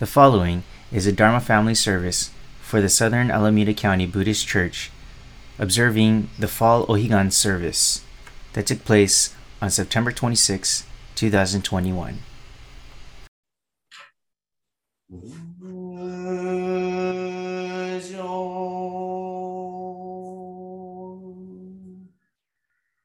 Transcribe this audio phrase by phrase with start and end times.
[0.00, 2.30] The following is a Dharma family service
[2.62, 4.90] for the Southern Alameda County Buddhist Church
[5.58, 8.02] observing the Fall Ohigan service
[8.54, 10.86] that took place on September 26,
[11.16, 12.20] 2021.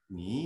[0.08, 0.45] Today,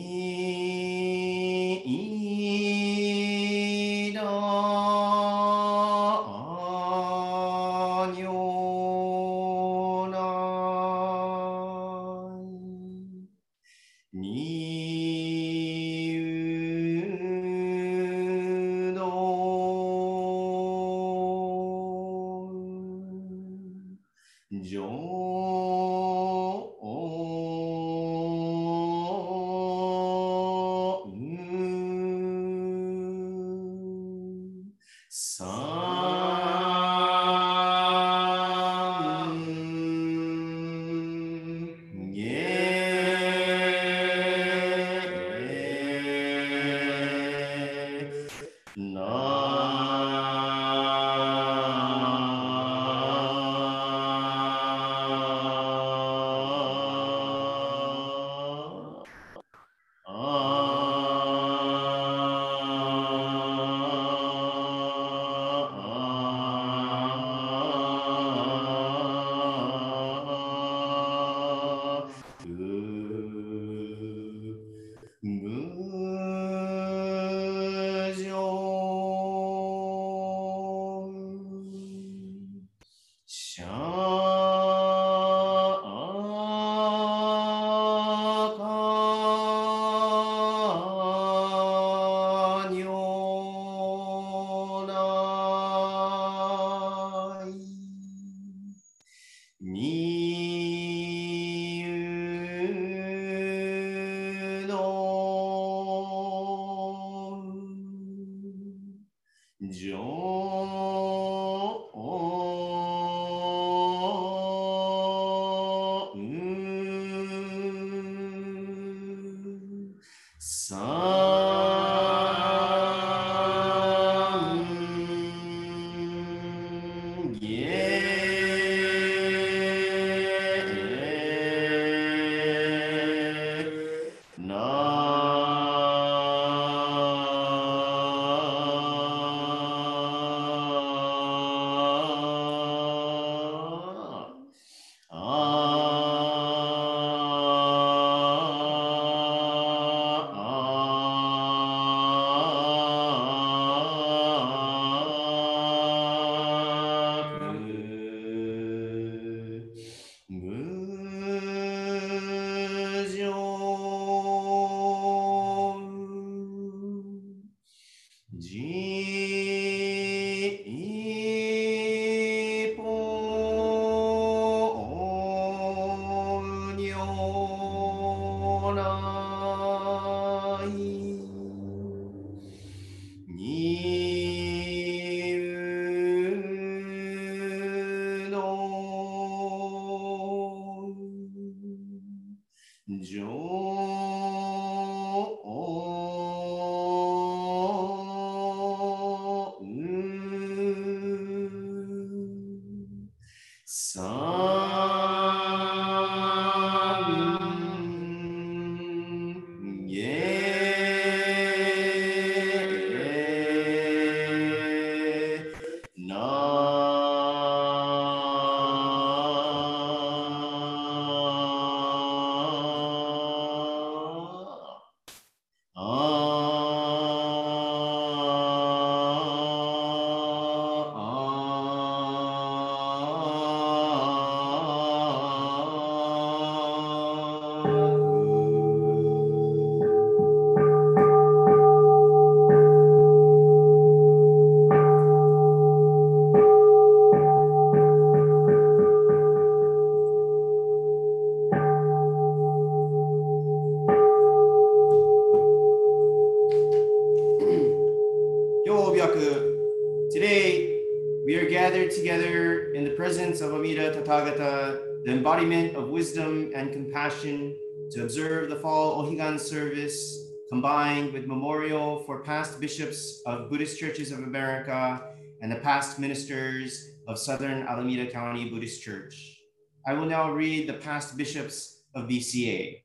[265.41, 267.57] embodiment of wisdom and compassion
[267.91, 270.19] to observe the fall Ohigan service
[270.51, 275.03] combined with memorial for past bishops of Buddhist churches of America
[275.41, 279.41] and the past ministers of Southern Alameda County Buddhist Church.
[279.87, 282.83] I will now read the past bishops of BCA.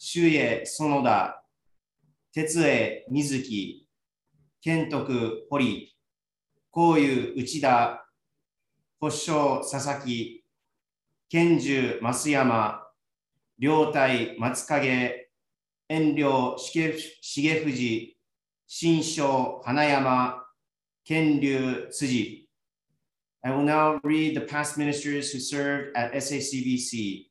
[0.00, 1.34] Shuye Sonoda,
[2.34, 3.82] Tetsue Mizuki,
[4.64, 5.92] Kentoku Hori,
[6.74, 7.98] Koyu Uchida,
[9.02, 10.41] Hosho Sasaki,
[11.32, 12.82] 賢寿増山、
[13.56, 15.28] 両体松影、
[15.88, 16.92] 遠慮重
[17.22, 18.14] 重藤、
[18.66, 20.44] 新章花山、
[21.02, 22.46] 健流辻。
[23.40, 27.30] I will now read the past ministers who served at SACBC.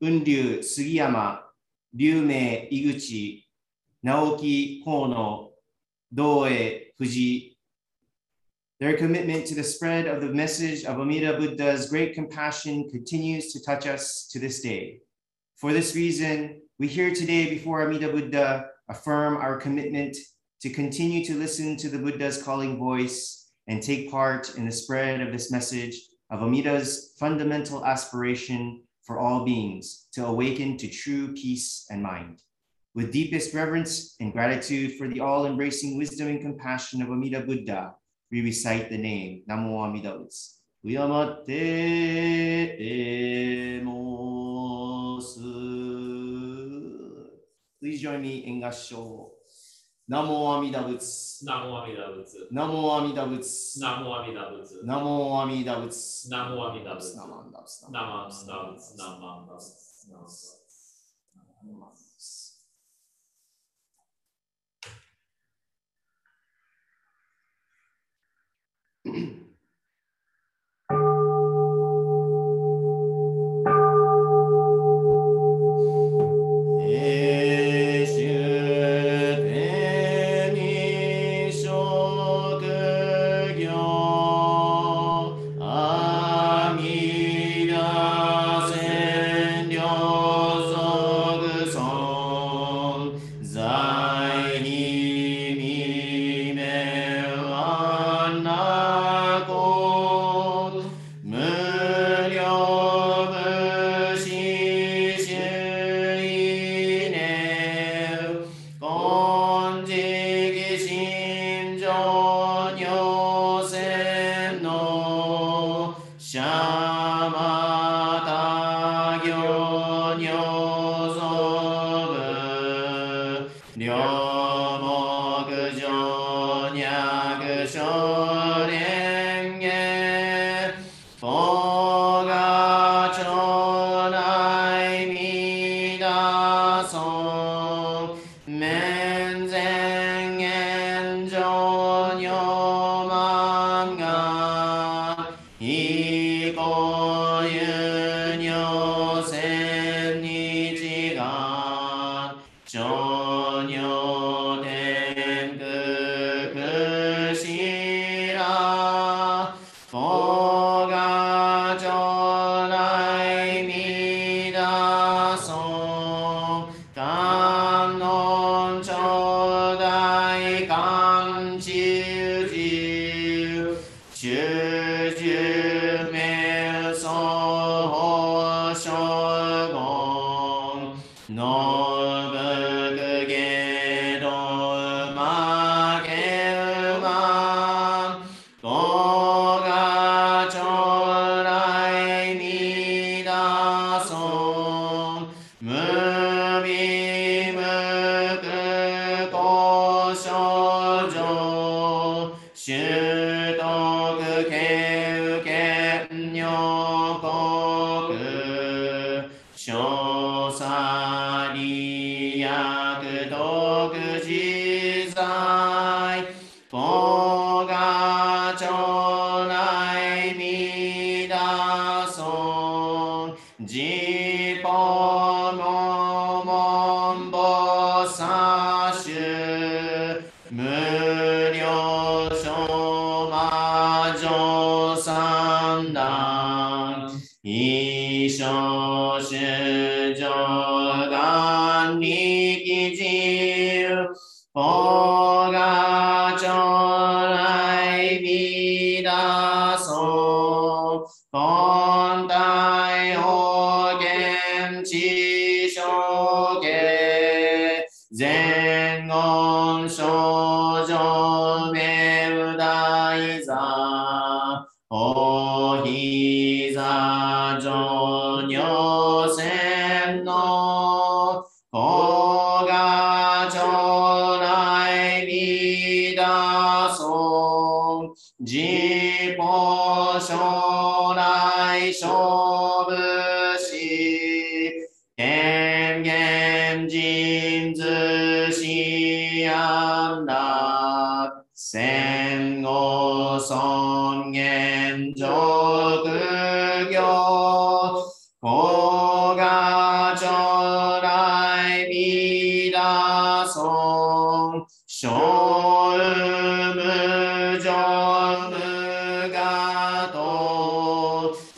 [0.00, 1.42] 雲流杉山、
[1.90, 3.44] 龍明井口、
[4.00, 5.52] 直木河野、
[6.14, 7.55] 道江藤井。
[8.78, 13.86] Their commitment to the spread of the message of Amida Buddha's great compassion continues to touch
[13.86, 15.00] us to this day.
[15.56, 20.14] For this reason, we here today before Amida Buddha affirm our commitment
[20.60, 25.22] to continue to listen to the Buddha's calling voice and take part in the spread
[25.22, 31.86] of this message of Amida's fundamental aspiration for all beings to awaken to true peace
[31.88, 32.42] and mind.
[32.94, 37.94] With deepest reverence and gratitude for the all embracing wisdom and compassion of Amida Buddha,
[38.30, 40.56] we recite the name ナモアミダブツ。
[40.84, 42.76] 敬って
[43.82, 45.40] もす。
[47.82, 49.32] 以上に演歌唱。
[50.08, 51.44] ナモアミダブツ。
[51.44, 52.46] ナモアミダブツ。
[52.52, 53.80] ナモアミダブツ。
[53.80, 54.80] ナモアミダブツ。
[54.84, 56.30] ナモアミダブツ。
[56.30, 57.16] ナモアミダブツ。
[57.18, 57.90] ナマンダブツ。
[57.90, 58.96] ナマンダブツ。
[58.96, 60.08] ナマンダブツ。
[60.08, 62.05] ナマンダブツ。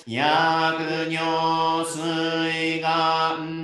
[0.09, 3.58] 薬尿水眼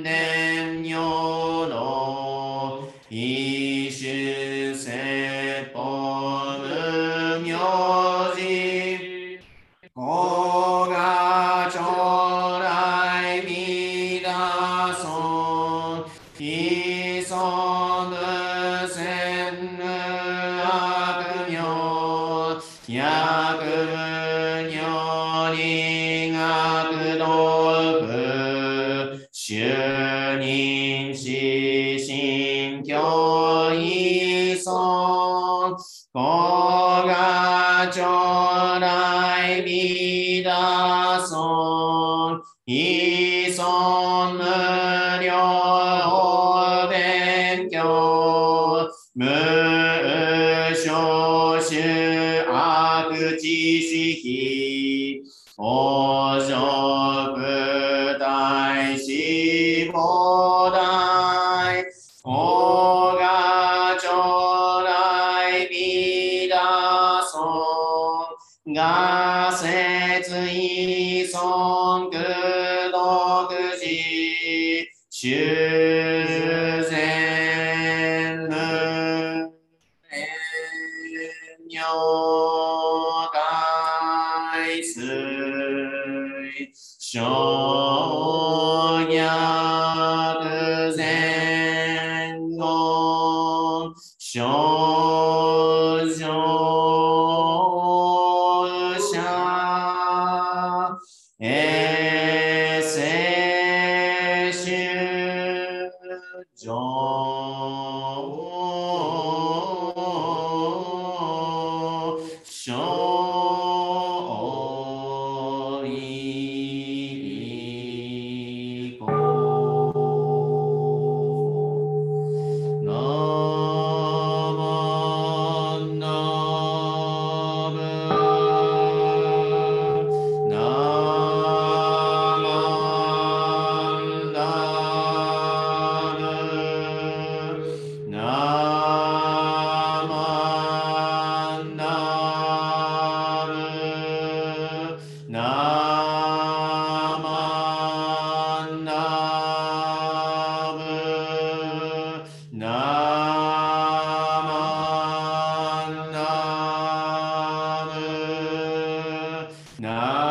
[159.84, 160.23] No.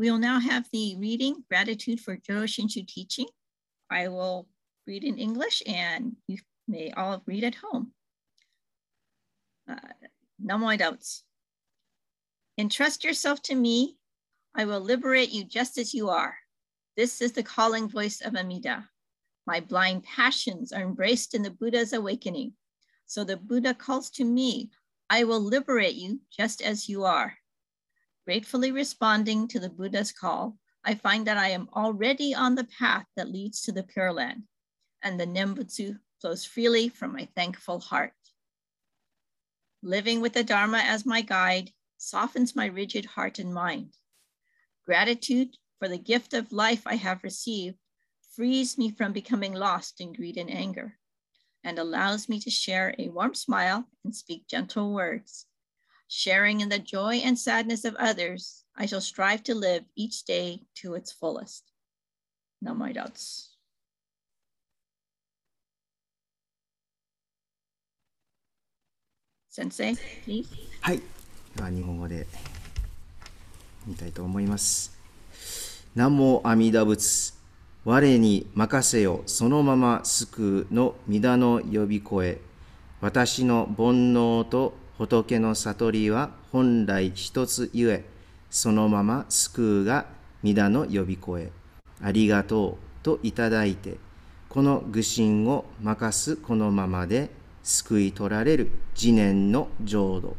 [0.00, 3.26] We will now have the reading, Gratitude for Jodo Shinshu Teaching.
[3.90, 4.48] I will
[4.86, 7.92] read in English and you may all read at home.
[9.70, 9.76] Uh,
[10.38, 11.24] no more doubts.
[12.56, 13.98] Entrust yourself to me.
[14.54, 16.34] I will liberate you just as you are.
[16.96, 18.88] This is the calling voice of Amida.
[19.46, 22.54] My blind passions are embraced in the Buddha's awakening.
[23.04, 24.70] So the Buddha calls to me,
[25.10, 27.36] I will liberate you just as you are.
[28.30, 33.06] Gratefully responding to the Buddha's call, I find that I am already on the path
[33.16, 34.44] that leads to the Pure Land,
[35.02, 38.14] and the Nembutsu flows freely from my thankful heart.
[39.82, 43.96] Living with the Dharma as my guide softens my rigid heart and mind.
[44.86, 47.78] Gratitude for the gift of life I have received
[48.36, 51.00] frees me from becoming lost in greed and anger
[51.64, 55.46] and allows me to share a warm smile and speak gentle words.
[56.12, 60.62] Sharing in the joy and sadness of others, I shall strive to live each day
[60.82, 61.70] to its fullest.
[62.60, 62.92] Namae
[69.48, 70.48] Sensei, please.
[70.80, 71.00] はい。
[71.54, 72.26] では日本語で
[73.86, 74.98] 見たいと思います。
[75.94, 77.34] 南無阿弥陀仏。
[77.84, 82.40] 我に任せよ、そのまま救うの皆の呼び声。
[83.00, 88.04] 私の煩悩と仏の悟りは本来一つゆえ、
[88.50, 90.04] そのまま救うが
[90.42, 91.50] 皆の呼び声。
[92.02, 93.96] ありがとうといただいて、
[94.50, 97.30] この愚心を任すこのままで
[97.62, 100.36] 救い取られる次年の浄土。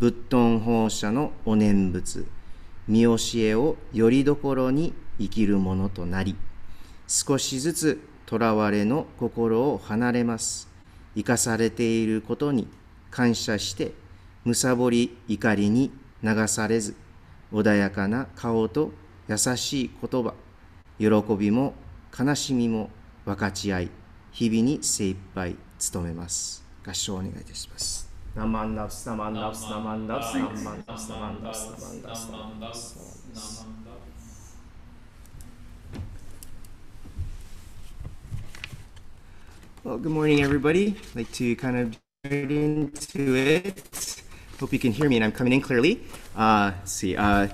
[0.00, 2.26] 仏頓放射のお念仏、
[2.88, 6.34] 見教えをよりどころに生きるものとなり、
[7.06, 10.68] 少しずつ囚われの心を離れます。
[11.14, 12.66] 生かされていることに
[13.12, 13.92] 感謝して、
[14.42, 15.92] むさぼり怒りに
[16.22, 16.96] 流されず、
[17.52, 18.90] 穏やかな顔と
[19.28, 20.32] 優しい言葉、
[20.98, 21.74] 喜びも
[22.18, 22.88] 悲しみも
[23.26, 23.90] 分かち合い、
[24.32, 25.56] 日々に精一杯
[25.92, 26.64] 努めます。
[26.84, 28.10] 合唱をお願いいたします。
[39.84, 40.94] Well, good morning, everybody.
[41.12, 44.22] I'd like to kind of into it.
[44.60, 46.04] Hope you can hear me and I'm coming in clearly.
[46.36, 47.16] Uh, see.
[47.16, 47.48] Uh,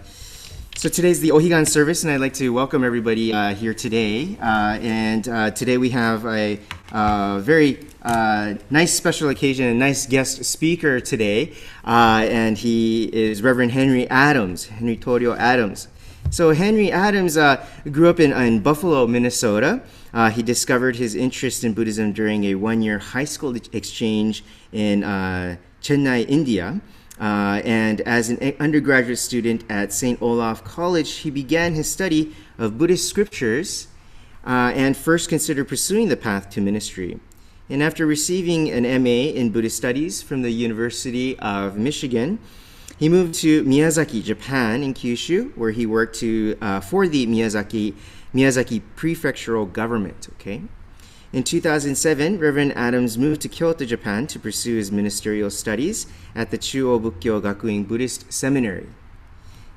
[0.77, 4.37] so today's the Ohigan service, and I'd like to welcome everybody uh, here today.
[4.39, 6.61] Uh, and uh, today we have a
[6.93, 11.55] uh, very uh, nice special occasion, a nice guest speaker today,
[11.87, 15.89] uh, and he is Reverend Henry Adams, Henry Torio Adams.
[16.29, 19.81] So Henry Adams uh, grew up in, in Buffalo, Minnesota.
[20.13, 25.57] Uh, he discovered his interest in Buddhism during a one-year high school exchange in uh,
[25.83, 26.81] Chennai, India.
[27.21, 30.21] Uh, and as an undergraduate student at St.
[30.23, 33.89] Olaf College, he began his study of Buddhist scriptures
[34.47, 37.19] uh, and first considered pursuing the path to ministry.
[37.69, 42.39] And after receiving an MA in Buddhist studies from the University of Michigan,
[42.99, 47.95] he moved to Miyazaki, Japan, in Kyushu, where he worked to, uh, for the Miyazaki,
[48.35, 50.29] Miyazaki prefectural government.
[50.35, 50.63] Okay.
[51.31, 56.57] In 2007, Reverend Adams moved to Kyoto, Japan to pursue his ministerial studies at the
[56.57, 58.87] Chuo Bukkyo Gakuin Buddhist Seminary.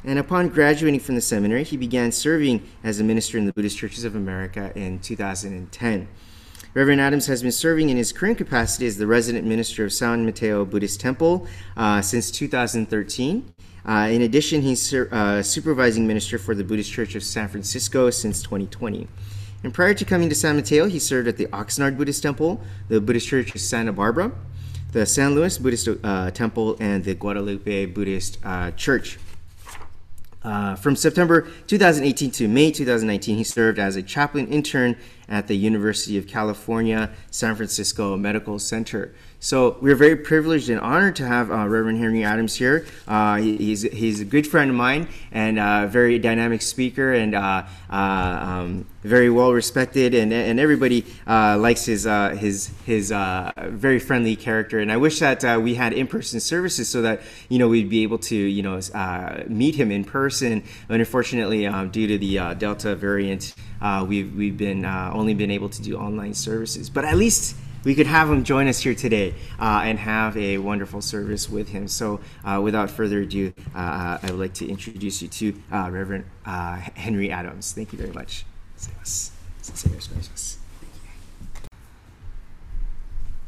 [0.04, 3.78] And upon graduating from the seminary, he began serving as a minister in the Buddhist
[3.78, 6.08] Churches of America in 2010.
[6.74, 10.26] Reverend Adams has been serving in his current capacity as the resident minister of San
[10.26, 13.54] Mateo Buddhist Temple uh, since 2013.
[13.86, 18.44] Uh, in addition, he's uh, supervising minister for the Buddhist Church of San Francisco since
[18.44, 19.08] 2020.
[19.63, 23.00] And prior to coming to San Mateo, he served at the Oxnard Buddhist Temple, the
[23.00, 24.32] Buddhist Church of Santa Barbara,
[24.91, 29.20] the San Luis Buddhist uh, Temple, and the Guadalupe Buddhist uh, Church.
[30.44, 34.98] Uh, from September 2018 to May 2019, he served as a chaplain intern
[35.30, 39.13] at the University of California, San Francisco Medical Center.
[39.44, 42.86] So we're very privileged and honored to have uh, Reverend Henry Adams here.
[43.08, 47.34] Uh, he- he's, he's a good friend of mine and a very dynamic speaker and
[47.34, 53.12] uh, uh, um, very well respected, and, and everybody uh, likes his uh, his his
[53.12, 54.78] uh, very friendly character.
[54.78, 58.04] And I wish that uh, we had in-person services so that you know we'd be
[58.04, 60.64] able to you know uh, meet him in person.
[60.88, 65.34] But unfortunately, um, due to the uh, Delta variant, uh, we've we've been uh, only
[65.34, 66.88] been able to do online services.
[66.92, 70.58] But at least we could have him join us here today uh, and have a
[70.58, 71.88] wonderful service with him.
[71.88, 76.26] So, uh, without further ado, uh, I would like to introduce you to uh, Reverend
[76.46, 77.72] uh, Henry Adams.
[77.72, 78.46] Thank you very much.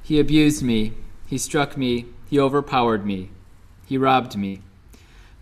[0.02, 0.93] He abused me.
[1.28, 2.08] He struck me.
[2.30, 3.30] He overpowered me.
[3.86, 4.62] He robbed me.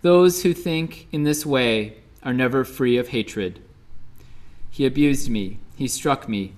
[0.02, 3.60] Those who think in this way are never free of hatred.
[4.70, 5.58] He abused me.
[5.76, 6.52] He struck me.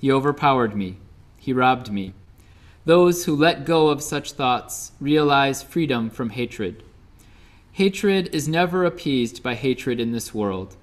[0.00, 0.96] He overpowered me.
[1.40, 2.12] He robbed me.
[2.84, 6.82] Those who let go of such thoughts realize freedom from hatred.
[7.72, 10.76] Hatred is never appeased by hatred in this world.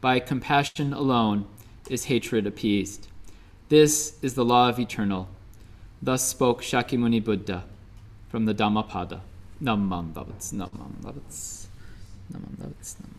[0.00, 1.46] By compassion alone
[1.88, 3.06] is hatred appeased.
[3.68, 5.28] This is the law of eternal.
[6.02, 7.64] Thus spoke Shakyamuni Buddha
[8.28, 9.20] from the Dhammapada.
[9.62, 11.22] Namam Bhavats, Namam Namam
[12.32, 13.11] Namam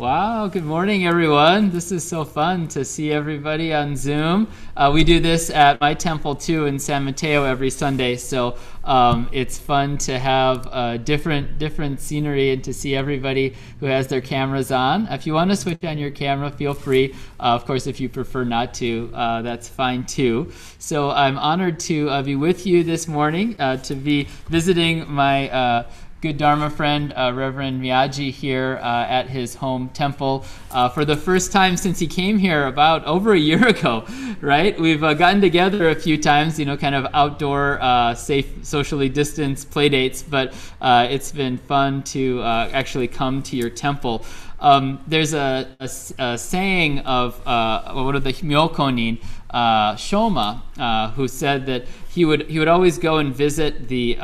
[0.00, 1.68] Wow, good morning, everyone.
[1.68, 4.48] This is so fun to see everybody on Zoom.
[4.74, 9.28] Uh, we do this at my temple too in San Mateo every Sunday, so um,
[9.30, 14.22] it's fun to have uh, different different scenery and to see everybody who has their
[14.22, 15.06] cameras on.
[15.08, 17.12] If you want to switch on your camera, feel free.
[17.38, 20.50] Uh, of course, if you prefer not to, uh, that's fine too.
[20.78, 25.84] So I'm honored to uh, be with you this morning, uh, to be visiting my
[26.20, 31.16] good Dharma friend, uh, Reverend Miyagi, here uh, at his home temple uh, for the
[31.16, 34.04] first time since he came here about over a year ago,
[34.42, 34.78] right?
[34.78, 39.08] We've uh, gotten together a few times, you know, kind of outdoor, uh, safe, socially
[39.08, 40.52] distanced play dates, but
[40.82, 44.24] uh, it's been fun to actually come to your temple.
[44.60, 45.88] Um, there's a, a,
[46.22, 52.68] a, saying of one of the Myokonin, Shoma, who said that he would he would
[52.68, 54.18] always go and visit the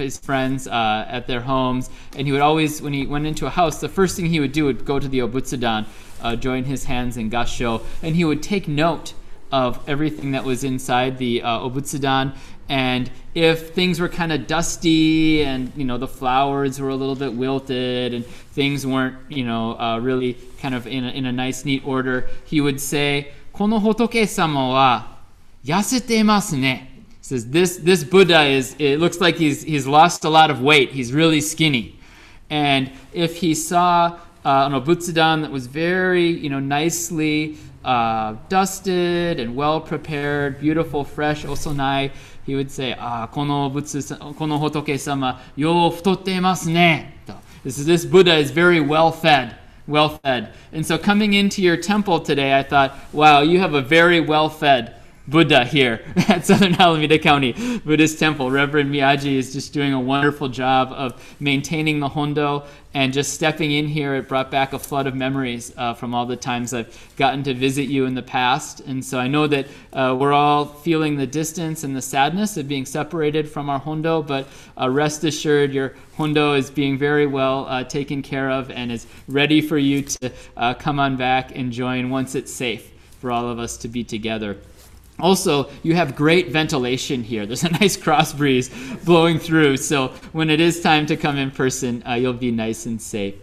[0.00, 3.50] his friends uh, at their homes, and he would always, when he went into a
[3.50, 5.86] house, the first thing he would do would go to the obutsudan,
[6.22, 9.14] uh, join his hands in gassho, and he would take note
[9.52, 12.34] of everything that was inside the uh, obutsudan.
[12.68, 17.14] And if things were kind of dusty and you know the flowers were a little
[17.14, 21.32] bit wilted and things weren't you know uh, really kind of in a, in a
[21.32, 25.02] nice neat order, he would say, "Kono hotoke sama wa
[25.64, 26.91] yasete masu ne."
[27.22, 30.90] Says this this Buddha is it looks like he's he's lost a lot of weight.
[30.90, 31.96] He's really skinny,
[32.50, 39.38] and if he saw uh, an obutsudan that was very you know nicely uh, dusted
[39.38, 42.10] and well prepared, beautiful, fresh osonai,
[42.44, 44.02] he would say, "Ah, kono butsu,
[44.34, 47.08] kono hotoke sama yo futotte masu ne."
[47.62, 49.56] This is this Buddha is very well fed
[49.88, 50.52] well fed.
[50.72, 54.48] And so coming into your temple today, I thought, wow, you have a very well
[54.48, 54.94] fed
[55.28, 58.50] Buddha here at Southern Alameda County Buddhist Temple.
[58.50, 63.70] Reverend Miyagi is just doing a wonderful job of maintaining the Hondo and just stepping
[63.70, 64.14] in here.
[64.14, 67.54] It brought back a flood of memories uh, from all the times I've gotten to
[67.54, 68.80] visit you in the past.
[68.80, 72.68] And so I know that uh, we're all feeling the distance and the sadness of
[72.68, 77.66] being separated from our Hondo, but uh, rest assured your Hondo is being very well
[77.68, 81.72] uh, taken care of and is ready for you to uh, come on back and
[81.72, 84.58] join once it's safe for all of us to be together.
[85.22, 87.46] Also, you have great ventilation here.
[87.46, 88.68] There's a nice cross breeze
[89.04, 92.86] blowing through, so when it is time to come in person, uh, you'll be nice
[92.86, 93.36] and safe.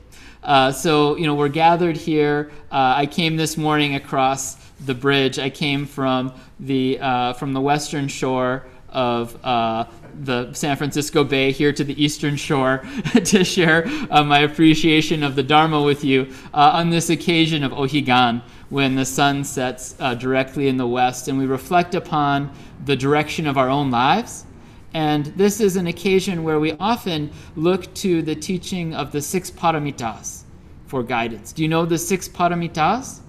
[0.43, 2.51] Uh, so, you know, we're gathered here.
[2.71, 5.39] Uh, I came this morning across the bridge.
[5.39, 9.85] I came from the uh, from the western shore of uh,
[10.21, 12.83] the San Francisco Bay here to the eastern shore
[13.25, 18.41] to share uh, my appreciation of the Dharma with you on this occasion of Ohigan
[18.69, 22.51] when the sun sets uh, directly in the west, and we reflect upon
[22.85, 24.45] the direction of our own lives.
[24.93, 29.51] And this is an occasion where we often look to the teaching of the six
[29.51, 30.43] paramitas
[30.87, 31.51] for guidance.
[31.51, 33.19] Do you know the six paramitas?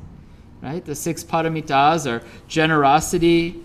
[0.62, 0.85] Right?
[0.85, 3.62] The six paramitas are generosity,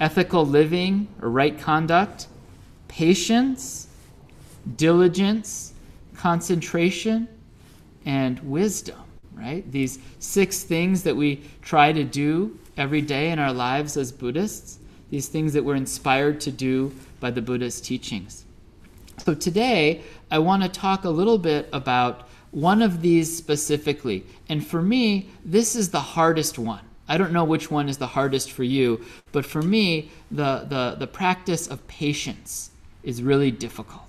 [0.00, 2.26] ethical living or right conduct,
[2.88, 3.88] patience,
[4.76, 5.72] diligence,
[6.16, 7.28] concentration,
[8.04, 9.03] and wisdom
[9.36, 9.70] right?
[9.70, 14.78] These six things that we try to do every day in our lives as Buddhists,
[15.10, 18.44] these things that we're inspired to do by the Buddha's teachings.
[19.18, 24.24] So today, I want to talk a little bit about one of these specifically.
[24.48, 26.80] And for me, this is the hardest one.
[27.08, 30.96] I don't know which one is the hardest for you, but for me, the, the,
[30.98, 32.70] the practice of patience
[33.02, 34.02] is really difficult.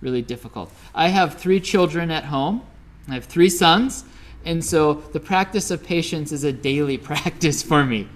[0.00, 0.72] Really difficult.
[0.94, 2.62] I have three children at home.
[3.08, 4.04] I have three sons,
[4.44, 8.08] and so the practice of patience is a daily practice for me.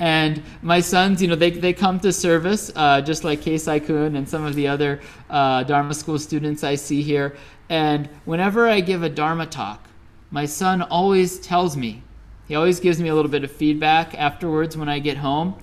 [0.00, 4.16] And my sons, you know, they, they come to service, uh, just like Keisai Kun
[4.16, 7.36] and some of the other uh, Dharma school students I see here.
[7.68, 9.86] And whenever I give a Dharma talk,
[10.30, 12.02] my son always tells me,
[12.48, 15.56] he always gives me a little bit of feedback afterwards when I get home.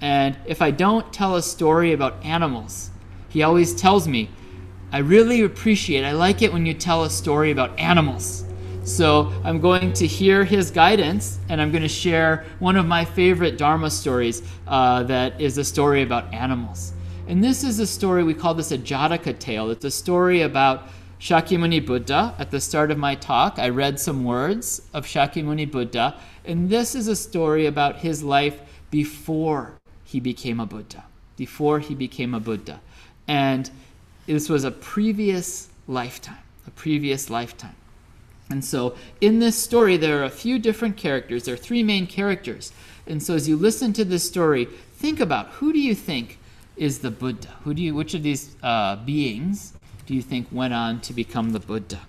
[0.00, 2.90] And if I don't tell a story about animals,
[3.28, 4.30] he always tells me,
[4.90, 8.44] I really appreciate, I like it when you tell a story about animals.
[8.84, 13.04] So I'm going to hear his guidance and I'm going to share one of my
[13.04, 16.92] favorite Dharma stories uh, that is a story about animals.
[17.28, 19.70] And this is a story, we call this a Jataka tale.
[19.70, 20.88] It's a story about
[21.20, 22.34] Shakyamuni Buddha.
[22.40, 26.16] At the start of my talk, I read some words of Shakyamuni Buddha.
[26.44, 31.04] And this is a story about his life before he became a Buddha.
[31.36, 32.80] Before he became a Buddha.
[33.28, 33.70] And
[34.26, 37.76] this was a previous lifetime, a previous lifetime.
[38.52, 41.44] And so in this story, there are a few different characters.
[41.44, 42.70] There are three main characters.
[43.06, 46.38] And so as you listen to this story, think about who do you think
[46.76, 47.48] is the Buddha?
[47.64, 49.72] Who do you, which of these uh, beings
[50.04, 52.00] do you think went on to become the Buddha?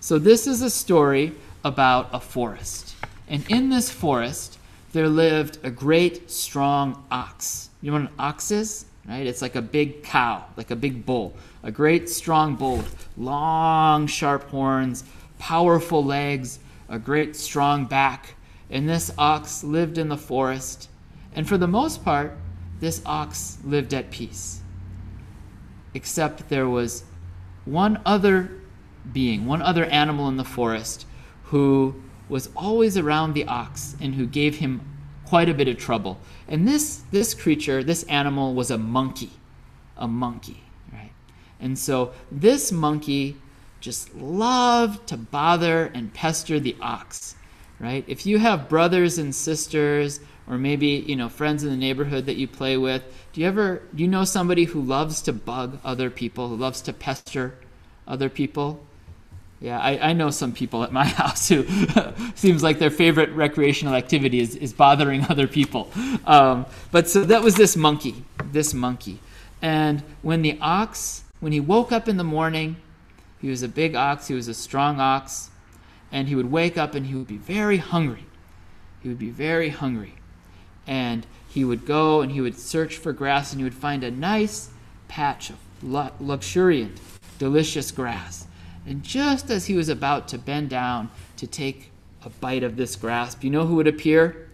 [0.00, 2.94] So this is a story about a forest.
[3.28, 4.58] And in this forest,
[4.92, 7.68] there lived a great strong ox.
[7.82, 8.86] You know what an ox is?
[9.06, 9.26] Right?
[9.26, 11.34] It's like a big cow, like a big bull.
[11.64, 15.04] A great strong bull with long, sharp horns,
[15.42, 18.36] powerful legs, a great strong back.
[18.70, 20.88] And this ox lived in the forest.
[21.34, 22.38] And for the most part,
[22.78, 24.60] this ox lived at peace.
[25.94, 27.02] Except there was
[27.64, 28.52] one other
[29.12, 31.06] being, one other animal in the forest
[31.46, 34.80] who was always around the ox and who gave him
[35.26, 36.20] quite a bit of trouble.
[36.46, 39.32] And this this creature, this animal was a monkey.
[39.96, 41.12] A monkey, right?
[41.58, 43.36] And so this monkey
[43.82, 47.34] just love to bother and pester the ox,
[47.80, 48.04] right?
[48.06, 52.36] If you have brothers and sisters or maybe, you know, friends in the neighborhood that
[52.36, 56.10] you play with, do you ever do you know somebody who loves to bug other
[56.10, 57.54] people, who loves to pester
[58.06, 58.80] other people?
[59.60, 61.64] Yeah, I, I know some people at my house who
[62.36, 65.90] seems like their favorite recreational activity is, is bothering other people.
[66.24, 69.18] Um, but so that was this monkey, this monkey.
[69.60, 72.76] And when the ox, when he woke up in the morning,
[73.42, 75.50] he was a big ox, he was a strong ox,
[76.10, 78.24] and he would wake up and he would be very hungry.
[79.02, 80.14] He would be very hungry.
[80.86, 84.10] And he would go and he would search for grass and he would find a
[84.10, 84.70] nice
[85.08, 86.98] patch of luxuriant,
[87.38, 88.46] delicious grass
[88.86, 91.90] and just as he was about to bend down to take
[92.24, 94.48] a bite of this grasp, you know who would appear?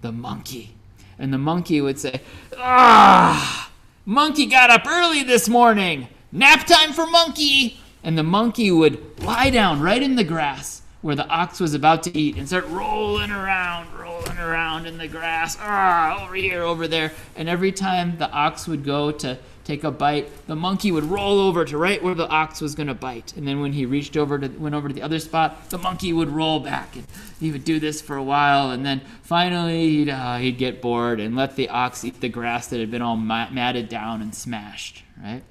[0.00, 0.74] The monkey.
[1.18, 2.20] And the monkey would say,
[2.56, 3.70] Ah,
[4.04, 6.08] monkey got up early this morning.
[6.30, 7.80] Nap time for monkey.
[8.04, 12.02] And the monkey would lie down right in the grass where the ox was about
[12.02, 15.56] to eat and start rolling around, rolling around in the grass.
[15.60, 17.12] Ah, over here, over there.
[17.34, 21.40] And every time the ox would go to take a bite, the monkey would roll
[21.40, 23.34] over to right where the ox was going to bite.
[23.36, 26.12] And then when he reached over to went over to the other spot, the monkey
[26.12, 26.94] would roll back.
[26.96, 27.06] And
[27.40, 31.20] he would do this for a while, and then finally he'd, uh, he'd get bored
[31.20, 35.02] and let the ox eat the grass that had been all matted down and smashed.
[35.22, 35.42] Right?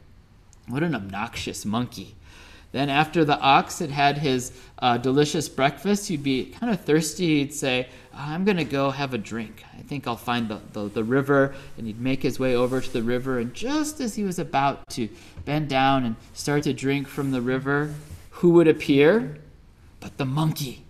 [0.68, 2.16] What an obnoxious monkey.
[2.74, 7.38] Then, after the ox had had his uh, delicious breakfast, he'd be kind of thirsty.
[7.38, 9.64] He'd say, I'm going to go have a drink.
[9.78, 11.54] I think I'll find the, the, the, river.
[11.78, 13.38] And he'd make his way over to the river.
[13.38, 15.08] And just as he was about to
[15.46, 17.94] bend down and start to drink from the river,
[18.32, 19.38] who would appear?
[20.00, 20.83] But the monkey.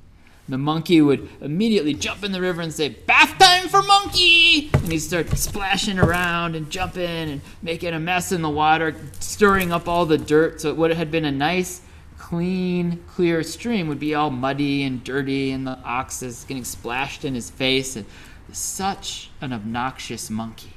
[0.49, 4.69] The monkey would immediately jump in the river and say, Bath time for monkey!
[4.73, 9.71] And he'd start splashing around and jumping and making a mess in the water, stirring
[9.71, 10.60] up all the dirt.
[10.60, 11.82] So what had been a nice,
[12.17, 17.23] clean, clear stream would be all muddy and dirty, and the ox is getting splashed
[17.23, 17.95] in his face.
[17.95, 18.06] And
[18.51, 20.73] such an obnoxious monkey,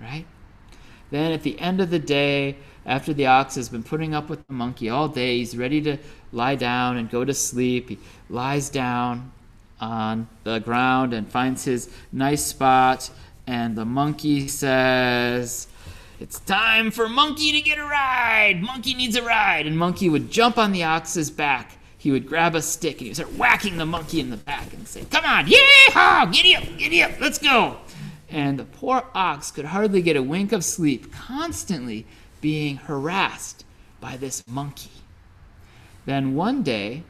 [0.00, 0.26] right?
[1.10, 4.46] Then at the end of the day, after the ox has been putting up with
[4.46, 5.98] the monkey all day, he's ready to
[6.36, 7.88] lie down and go to sleep.
[7.88, 9.32] He lies down
[9.80, 13.10] on the ground and finds his nice spot,
[13.46, 15.66] and the monkey says,
[16.20, 18.62] It's time for Monkey to get a ride!
[18.62, 19.66] Monkey needs a ride!
[19.66, 21.78] And Monkey would jump on the ox's back.
[21.98, 24.72] He would grab a stick and he would start whacking the monkey in the back
[24.72, 27.78] and say, Come on, yeah, giddy up, giddy up, let's go.
[28.28, 32.06] And the poor ox could hardly get a wink of sleep, constantly
[32.40, 33.64] being harassed
[34.00, 34.90] by this monkey.
[36.06, 37.02] Then one day,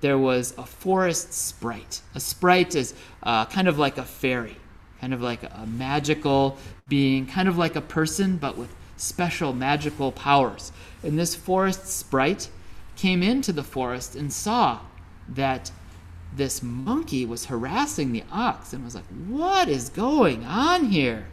[0.00, 2.02] there was a forest sprite.
[2.14, 4.56] A sprite is uh, kind of like a fairy,
[5.00, 10.12] kind of like a magical being, kind of like a person, but with special magical
[10.12, 10.72] powers.
[11.02, 12.50] And this forest sprite
[12.96, 14.80] came into the forest and saw
[15.28, 15.72] that
[16.36, 21.28] this monkey was harassing the ox and was like, What is going on here?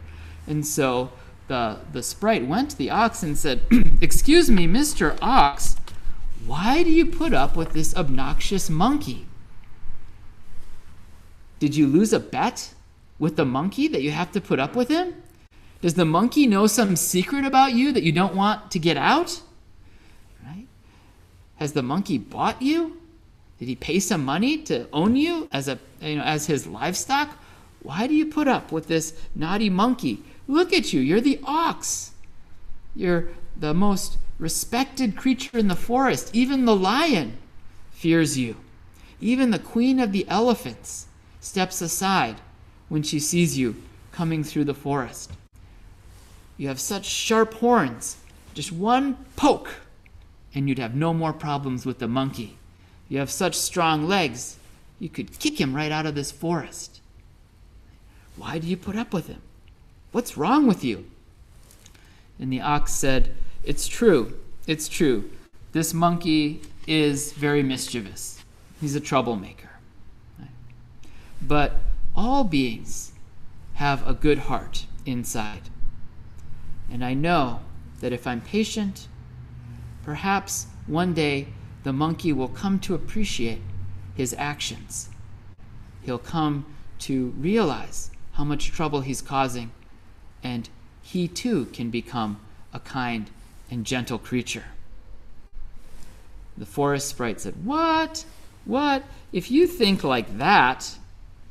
[0.46, 1.12] And so
[1.48, 3.62] the, the sprite went to the ox and said,
[4.00, 5.18] Excuse me, Mr.
[5.20, 5.76] Ox,
[6.46, 9.26] why do you put up with this obnoxious monkey?
[11.58, 12.74] Did you lose a bet
[13.18, 15.14] with the monkey that you have to put up with him?
[15.80, 19.42] Does the monkey know some secret about you that you don't want to get out?
[20.44, 20.66] Right?
[21.56, 22.98] Has the monkey bought you?
[23.58, 27.36] Did he pay some money to own you as a you know as his livestock?
[27.82, 30.22] Why do you put up with this naughty monkey?
[30.48, 32.10] Look at you, you're the ox.
[32.94, 37.38] You're the most respected creature in the forest, even the lion,
[37.92, 38.56] fears you.
[39.20, 41.06] Even the queen of the elephants
[41.40, 42.40] steps aside
[42.88, 43.76] when she sees you
[44.10, 45.30] coming through the forest.
[46.56, 48.16] You have such sharp horns,
[48.52, 49.76] just one poke,
[50.52, 52.58] and you'd have no more problems with the monkey.
[53.08, 54.56] You have such strong legs,
[54.98, 57.00] you could kick him right out of this forest.
[58.36, 59.40] Why do you put up with him?
[60.10, 61.06] What's wrong with you?
[62.40, 65.30] And the ox said, It's true, it's true.
[65.70, 68.42] This monkey is very mischievous.
[68.80, 69.70] He's a troublemaker.
[71.40, 71.76] But
[72.16, 73.12] all beings
[73.74, 75.70] have a good heart inside.
[76.90, 77.60] And I know
[78.00, 79.06] that if I'm patient,
[80.02, 81.46] perhaps one day
[81.84, 83.62] the monkey will come to appreciate
[84.16, 85.08] his actions.
[86.02, 86.66] He'll come
[87.00, 89.70] to realize how much trouble he's causing,
[90.42, 90.68] and
[91.00, 92.40] he too can become
[92.72, 93.30] a kind
[93.72, 94.66] and gentle creature.
[96.58, 98.26] The forest sprite said, What?
[98.66, 99.02] What?
[99.32, 100.98] If you think like that,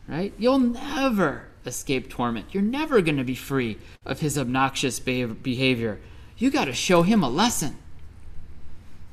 [0.07, 2.45] right, you'll never escape torment.
[2.51, 5.99] You're never going to be free of his obnoxious behavior.
[6.37, 7.77] You got to show him a lesson.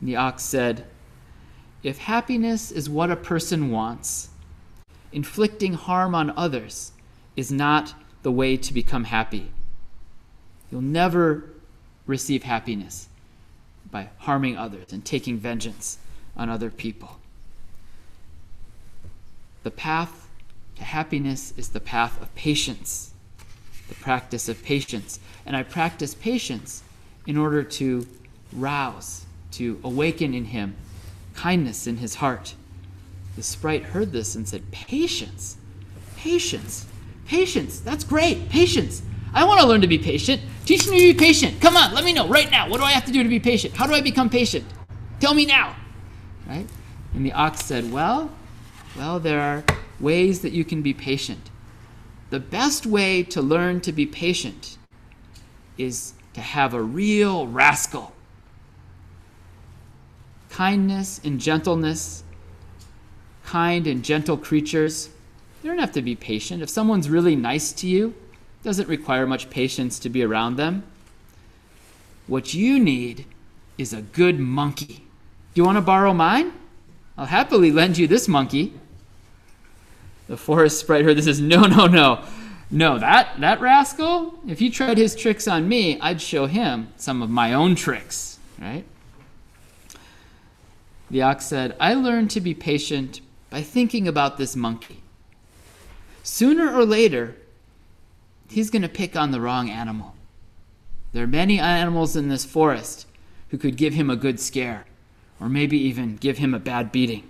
[0.00, 0.84] And the ox said,
[1.82, 4.28] If happiness is what a person wants,
[5.12, 6.92] inflicting harm on others
[7.36, 9.50] is not the way to become happy.
[10.70, 11.54] You'll never
[12.08, 13.08] receive happiness
[13.90, 15.98] by harming others and taking vengeance
[16.36, 17.18] on other people.
[19.62, 20.28] The path
[20.76, 23.12] to happiness is the path of patience,
[23.88, 25.20] the practice of patience.
[25.44, 26.82] And I practice patience
[27.26, 28.06] in order to
[28.52, 30.76] rouse, to awaken in him
[31.34, 32.54] kindness in his heart.
[33.36, 35.56] The sprite heard this and said, Patience,
[36.16, 36.86] patience,
[37.26, 37.78] patience.
[37.80, 39.02] That's great, patience.
[39.38, 40.42] I want to learn to be patient.
[40.66, 41.60] Teach me to be patient.
[41.60, 42.68] Come on, let me know right now.
[42.68, 43.72] What do I have to do to be patient?
[43.72, 44.64] How do I become patient?
[45.20, 45.76] Tell me now.
[46.48, 46.66] Right?
[47.14, 48.32] And the ox said, Well,
[48.96, 49.62] well, there are
[50.00, 51.50] ways that you can be patient.
[52.30, 54.76] The best way to learn to be patient
[55.78, 58.12] is to have a real rascal.
[60.50, 62.24] Kindness and gentleness,
[63.44, 65.10] kind and gentle creatures,
[65.62, 66.60] they don't have to be patient.
[66.60, 68.14] If someone's really nice to you,
[68.62, 70.84] doesn't require much patience to be around them.
[72.26, 73.24] What you need
[73.78, 75.04] is a good monkey.
[75.54, 76.52] Do you want to borrow mine?
[77.16, 78.74] I'll happily lend you this monkey.
[80.28, 82.24] The forest sprite heard this says, No, no, no.
[82.70, 87.22] No, that, that rascal, if he tried his tricks on me, I'd show him some
[87.22, 88.84] of my own tricks, right?
[91.10, 95.02] The ox said, I learned to be patient by thinking about this monkey.
[96.22, 97.36] Sooner or later,
[98.48, 100.14] he's going to pick on the wrong animal.
[101.12, 103.06] There are many animals in this forest
[103.48, 104.84] who could give him a good scare,
[105.40, 107.28] or maybe even give him a bad beating,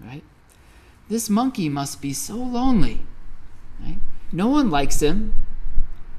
[0.00, 0.22] right?
[1.08, 3.02] This monkey must be so lonely.
[3.80, 3.98] Right?
[4.32, 5.34] No one likes him.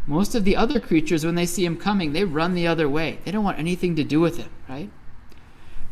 [0.05, 3.19] Most of the other creatures, when they see him coming, they run the other way.
[3.25, 4.89] They don't want anything to do with him, right?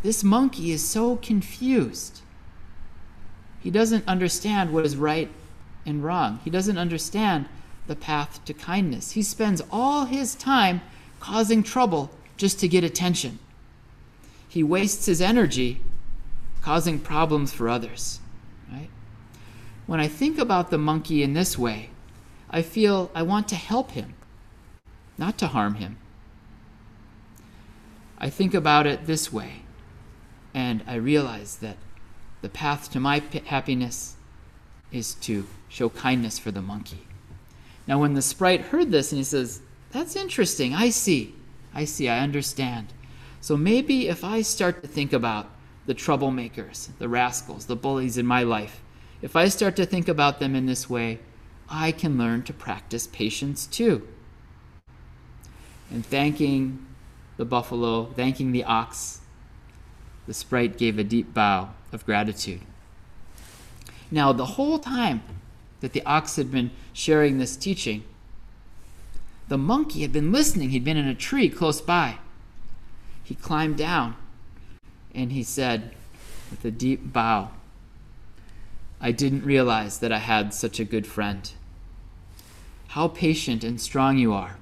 [0.02, 2.22] This monkey is so confused.
[3.60, 5.30] He doesn't understand what is right
[5.86, 6.40] and wrong.
[6.44, 7.48] He doesn't understand
[7.88, 9.12] the path to kindness.
[9.12, 10.82] He spends all his time
[11.20, 13.40] causing trouble just to get attention.
[14.48, 15.82] He wastes his energy
[16.62, 18.20] causing problems for others.
[18.72, 18.90] Right?
[19.86, 21.90] When I think about the monkey in this way,
[22.50, 24.16] I feel I want to help him,
[25.18, 25.98] not to harm him.
[28.18, 29.64] I think about it this way,
[30.54, 31.78] and I realize that
[32.42, 34.16] the path to my happiness
[34.92, 37.06] is to show kindness for the monkey.
[37.88, 41.36] Now, when the sprite heard this and he says, That's interesting, I see,
[41.74, 42.94] I see, I understand.
[43.42, 45.50] So maybe if I start to think about
[45.86, 48.82] the troublemakers, the rascals, the bullies in my life,
[49.22, 51.20] if I start to think about them in this way,
[51.70, 54.08] I can learn to practice patience too.
[55.92, 56.86] And thanking
[57.38, 59.22] the buffalo, thanking the ox,
[60.28, 62.62] the sprite gave a deep bow of gratitude.
[64.10, 65.22] Now, the whole time
[65.82, 68.06] that the ox had been sharing this teaching,
[69.50, 70.70] the monkey had been listening.
[70.70, 72.20] He'd been in a tree close by.
[73.22, 74.16] He climbed down
[75.14, 75.94] and he said,
[76.50, 77.50] with a deep bow,
[79.02, 81.52] I didn't realize that I had such a good friend.
[82.90, 84.56] How patient and strong you are.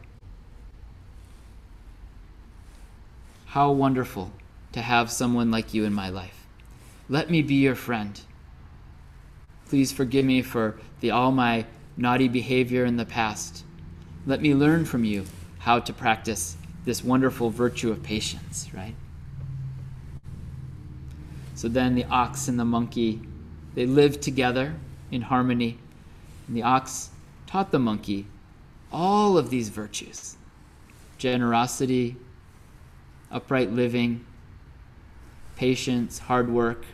[3.46, 4.32] How wonderful
[4.72, 6.48] to have someone like you in my life.
[7.08, 8.20] Let me be your friend.
[9.68, 11.66] Please forgive me for the, all my
[11.98, 13.64] naughty behavior in the past.
[14.26, 15.26] Let me learn from you
[15.60, 18.96] how to practice this wonderful virtue of patience, right?
[21.56, 23.22] So then the ox and the monkey,
[23.76, 24.74] they lived together
[25.12, 25.78] in harmony.
[26.48, 27.10] And the ox
[27.48, 28.28] taught the monkey
[28.92, 30.38] all of these virtues
[31.18, 32.18] generosity,
[33.32, 34.26] upright living,
[35.56, 36.86] patience, hard work,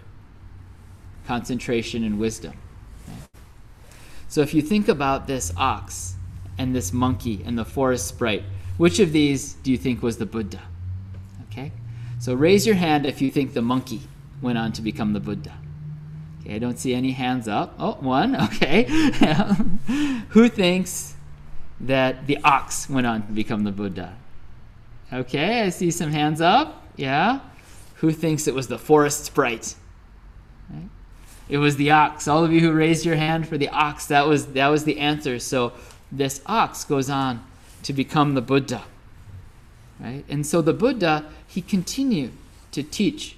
[1.25, 2.53] concentration, and wisdom.
[4.29, 6.15] So if you think about this ox
[6.57, 8.43] and this monkey and the forest sprite,
[8.77, 10.61] which of these do you think was the Buddha?
[11.51, 11.71] Okay?
[12.19, 14.01] So raise your hand if you think the monkey
[14.41, 15.57] went on to become the Buddha.
[16.41, 17.73] Okay, I don't see any hands up.
[17.79, 18.35] Oh, one.
[18.41, 18.83] Okay.
[20.29, 21.15] Who thinks
[21.81, 24.15] that the ox went on to become the Buddha?
[25.11, 26.83] Okay, I see some hands up.
[26.95, 27.39] Yeah.
[27.95, 29.75] Who thinks it was the forest sprite?
[30.69, 30.89] Right?
[31.49, 32.27] It was the ox.
[32.27, 34.99] All of you who raised your hand for the ox, that was that was the
[34.99, 35.39] answer.
[35.39, 35.73] So
[36.11, 37.43] this ox goes on
[37.83, 38.83] to become the Buddha.
[39.99, 40.23] Right?
[40.29, 42.31] And so the Buddha, he continued
[42.71, 43.35] to teach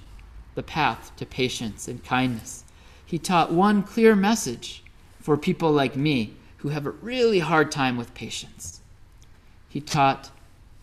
[0.54, 2.64] the path to patience and kindness.
[3.04, 4.82] He taught one clear message
[5.20, 8.80] for people like me who have a really hard time with patience.
[9.68, 10.30] He taught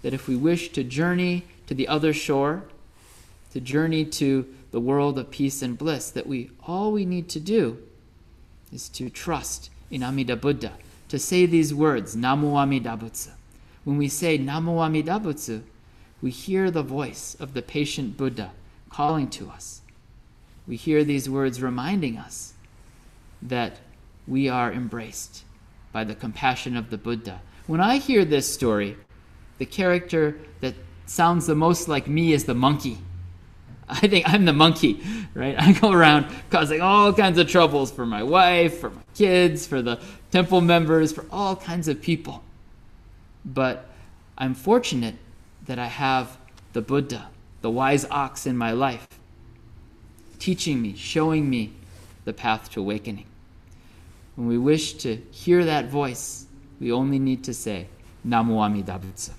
[0.02, 2.64] that if we wish to journey to the other shore,
[3.54, 7.40] to journey to the world of peace and bliss, that we all we need to
[7.40, 7.78] do
[8.72, 10.74] is to trust in Amida Buddha,
[11.08, 13.32] to say these words, Namu Amida Butsu.
[13.84, 15.64] When we say Namu Amida Butsu,
[16.22, 18.52] we hear the voice of the patient Buddha
[18.90, 19.82] calling to us.
[20.68, 22.54] We hear these words reminding us
[23.42, 23.80] that
[24.28, 25.44] we are embraced
[25.92, 27.42] by the compassion of the Buddha.
[27.66, 28.98] When I hear this story,
[29.58, 33.00] the character that sounds the most like me is the monkey.
[33.90, 35.02] I think I'm the monkey,
[35.34, 35.56] right?
[35.60, 39.82] I go around causing all kinds of troubles for my wife, for my kids, for
[39.82, 40.00] the
[40.32, 42.44] temple members, for all kinds of people.
[43.44, 43.90] But
[44.38, 45.16] I'm fortunate
[45.66, 46.38] that I have
[46.74, 47.30] the Buddha,
[47.62, 49.08] the wise ox in my life,
[50.38, 51.74] teaching me, showing me
[52.26, 53.26] the path to awakening.
[54.36, 56.46] When we wish to hear that voice,
[56.80, 57.88] we only need to say,
[58.24, 59.32] Namu Amida Butsu.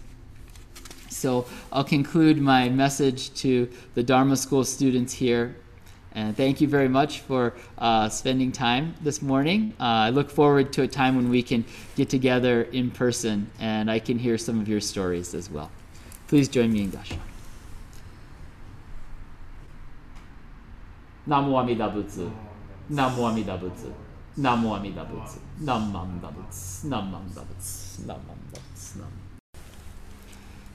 [1.21, 5.55] So I'll conclude my message to the Dharma School students here.
[6.12, 9.75] And thank you very much for uh, spending time this morning.
[9.79, 13.91] Uh, I look forward to a time when we can get together in person and
[13.91, 15.71] I can hear some of your stories as well.
[16.27, 17.18] Please join me in Gasho.
[21.29, 22.33] Namo Amida Butsu.
[22.91, 23.93] Namo Amida Butsu.
[24.39, 25.39] Namo Amida Butsu.
[25.61, 26.87] Namo Amida Butsu.
[26.89, 28.07] Namo Amida Butsu.
[28.07, 28.39] Butsu.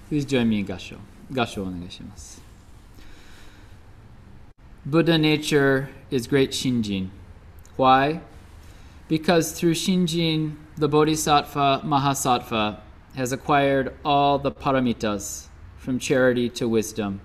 [0.07, 0.99] Please join me in Gasho.
[1.31, 2.35] Gasho o.
[4.85, 7.09] Buddha nature is great Shinjin.
[7.75, 8.21] Why?
[9.07, 12.79] Because through Shinjin, the Bodhisattva Mahasattva
[13.15, 15.47] has acquired all the paramitas,
[15.77, 17.21] from charity to wisdom.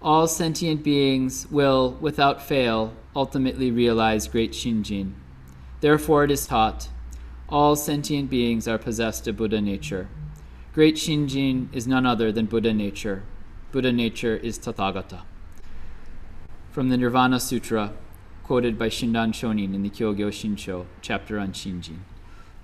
[0.00, 5.14] All sentient beings will, without fail, ultimately realize great Shinjin.
[5.80, 6.88] Therefore, it is taught
[7.48, 10.08] all sentient beings are possessed of Buddha nature.
[10.78, 13.24] Great Shinjin is none other than Buddha nature.
[13.72, 15.22] Buddha nature is Tathagata.
[16.70, 17.94] From the Nirvana Sutra,
[18.44, 21.96] quoted by Shinran Shonin in the Kyogyo Shinsho, chapter on Shinjin.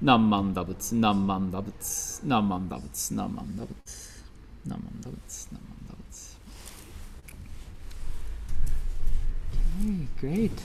[0.01, 4.19] Nammam dabuts, nammam dabuts, nammam dabuts, nammam dabuts,
[4.69, 5.49] nammam dabuts,
[5.91, 6.35] dabuts.
[9.83, 10.63] Okay, great.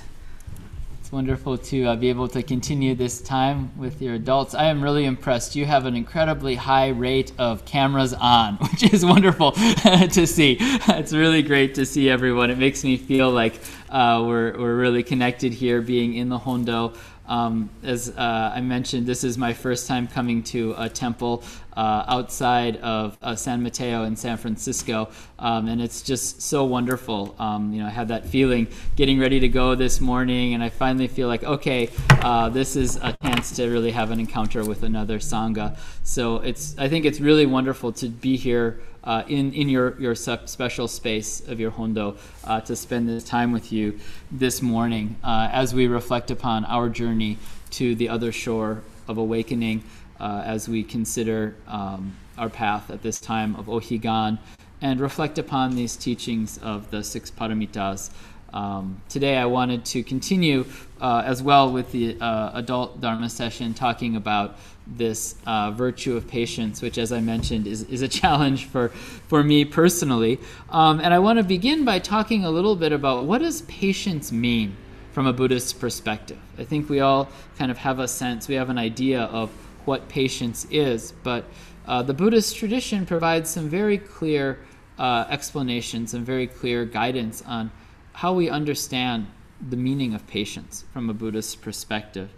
[1.09, 4.53] It's wonderful to uh, be able to continue this time with your adults.
[4.53, 5.55] I am really impressed.
[5.55, 10.57] You have an incredibly high rate of cameras on, which is wonderful to see.
[10.59, 12.51] It's really great to see everyone.
[12.51, 16.93] It makes me feel like uh, we're, we're really connected here, being in the Hondo.
[17.29, 21.43] Um, as uh, I mentioned, this is my first time coming to a temple
[21.77, 27.35] uh, outside of uh, San Mateo in San Francisco, um, and it's just so wonderful.
[27.37, 30.69] Um, you know, I had that feeling getting ready to go this morning, and I
[30.69, 34.81] finally feel like, okay, uh, this is a chance to really have an encounter with
[34.81, 35.77] another sangha.
[36.03, 38.81] So it's, I think it's really wonderful to be here.
[39.03, 43.53] Uh, in, in your, your special space of your Hondo uh, to spend this time
[43.53, 43.97] with you
[44.29, 47.37] this morning uh, as we reflect upon our journey
[47.71, 49.83] to the other shore of awakening
[50.19, 54.37] uh, as we consider um, our path at this time of Ohigan
[54.81, 58.11] and reflect upon these teachings of the six paramitas.
[58.53, 60.65] Um, today, I wanted to continue
[60.99, 64.57] uh, as well with the uh, adult Dharma session, talking about
[64.97, 68.89] this uh, virtue of patience, which, as I mentioned, is, is a challenge for,
[69.27, 70.39] for me personally.
[70.69, 74.31] Um, and I want to begin by talking a little bit about what does patience
[74.31, 74.75] mean
[75.11, 76.37] from a Buddhist perspective.
[76.57, 79.49] I think we all kind of have a sense, we have an idea of
[79.85, 81.45] what patience is, but
[81.87, 84.59] uh, the Buddhist tradition provides some very clear
[84.99, 87.71] uh, explanations and very clear guidance on
[88.13, 89.27] how we understand
[89.69, 92.29] the meaning of patience from a Buddhist perspective.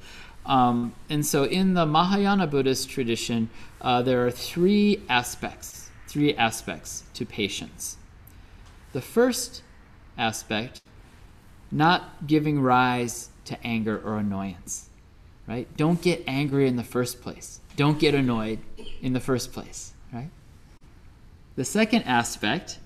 [0.46, 7.04] Um, and so, in the Mahayana Buddhist tradition, uh, there are three aspects, three aspects
[7.14, 7.98] to patience.
[8.94, 9.62] The first
[10.18, 10.82] aspect
[11.72, 14.90] not giving rise to anger or annoyance.
[15.48, 15.68] Right?
[15.78, 17.60] Don't get angry in the first place.
[17.76, 18.60] Don't get annoyed
[19.02, 20.30] in the first place, right?
[21.56, 22.80] The second aspect,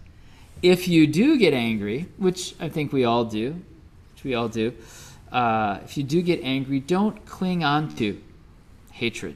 [0.61, 3.61] if you do get angry, which I think we all do,
[4.13, 4.73] which we all do,
[5.32, 8.21] uh, if you do get angry, don't cling on to
[8.91, 9.36] hatred.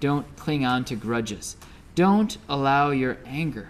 [0.00, 1.56] Don't cling on to grudges.
[1.94, 3.68] Don't allow your anger,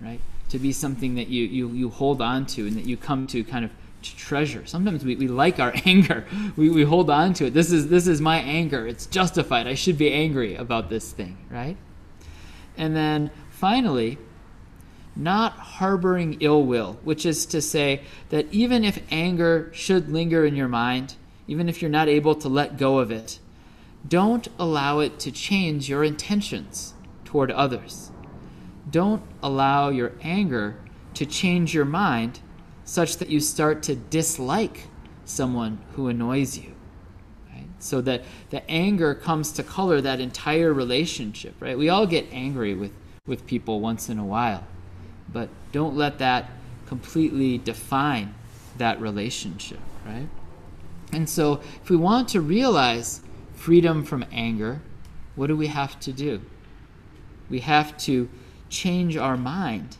[0.00, 3.26] right, to be something that you, you, you hold on to and that you come
[3.28, 3.70] to kind of
[4.02, 4.64] to treasure.
[4.66, 6.26] Sometimes we, we like our anger.
[6.56, 7.54] We, we hold on to it.
[7.54, 8.86] This is this is my anger.
[8.86, 9.66] It's justified.
[9.66, 11.76] I should be angry about this thing, right?
[12.76, 14.18] And then finally,
[15.16, 20.56] not harboring ill will, which is to say that even if anger should linger in
[20.56, 21.14] your mind,
[21.46, 23.38] even if you're not able to let go of it,
[24.06, 26.94] don't allow it to change your intentions
[27.24, 28.10] toward others.
[28.90, 30.76] Don't allow your anger
[31.14, 32.40] to change your mind
[32.84, 34.88] such that you start to dislike
[35.24, 36.74] someone who annoys you.
[37.78, 41.76] So that the anger comes to color that entire relationship, right?
[41.76, 42.92] We all get angry with,
[43.26, 44.66] with people once in a while,
[45.32, 46.50] but don't let that
[46.86, 48.34] completely define
[48.78, 50.28] that relationship, right?
[51.12, 53.20] And so if we want to realize
[53.54, 54.80] freedom from anger,
[55.36, 56.42] what do we have to do?
[57.48, 58.28] We have to
[58.68, 59.96] change our mind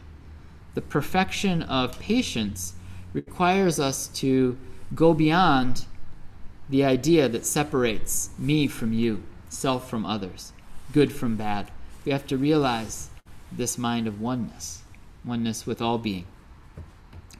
[0.75, 2.75] the perfection of patience
[3.13, 4.59] requires us to
[4.95, 5.87] go beyond
[6.69, 10.53] the idea that separates me from you, self from others,
[10.93, 11.71] good from bad.
[12.05, 13.09] We have to realize
[13.53, 14.83] this mind of oneness,
[15.25, 16.27] oneness with all being.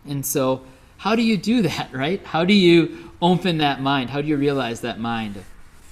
[0.07, 0.63] And so,
[0.99, 2.25] how do you do that, right?
[2.25, 4.11] How do you open that mind?
[4.11, 5.45] How do you realize that mind of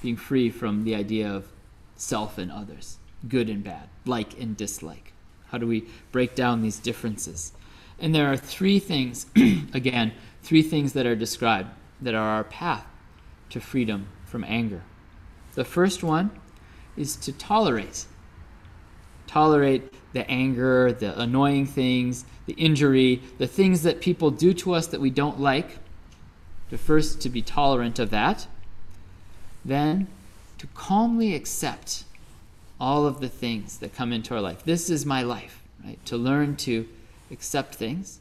[0.03, 1.47] being free from the idea of
[1.97, 5.12] self and others, good and bad, like and dislike?
[5.49, 7.53] How do we break down these differences?
[7.99, 9.26] And there are three things,
[9.74, 10.12] again,
[10.43, 11.68] three things that are described
[12.01, 12.86] that are our path
[13.51, 14.82] to freedom from anger.
[15.55, 16.30] The first one
[16.97, 18.07] is to tolerate.
[19.26, 24.87] Tolerate the anger, the annoying things, the injury, the things that people do to us
[24.89, 25.79] that we don't like.
[26.71, 28.47] To first to be tolerant of that.
[29.65, 30.09] Then
[30.59, 32.05] to calmly accept
[32.81, 34.65] all of the things that come into our life.
[34.65, 36.05] This is my life, right?
[36.07, 36.89] To learn to
[37.31, 38.21] accept things.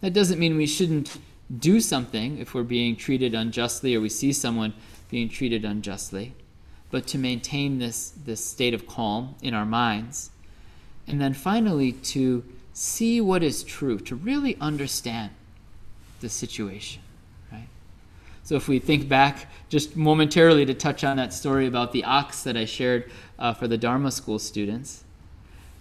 [0.00, 1.18] That doesn't mean we shouldn't
[1.58, 4.74] do something if we're being treated unjustly or we see someone
[5.08, 6.34] being treated unjustly,
[6.90, 10.31] but to maintain this, this state of calm in our minds.
[11.06, 15.30] And then finally, to see what is true, to really understand
[16.20, 17.02] the situation.
[17.50, 17.68] Right?
[18.44, 22.42] So if we think back just momentarily to touch on that story about the ox
[22.44, 25.04] that I shared uh, for the Dharma school students,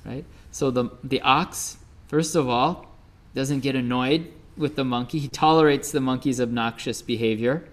[0.06, 0.26] right?
[0.52, 2.88] So the the ox, first of all,
[3.36, 5.20] doesn't get annoyed with the monkey.
[5.20, 7.68] He tolerates the monkey's obnoxious behavior.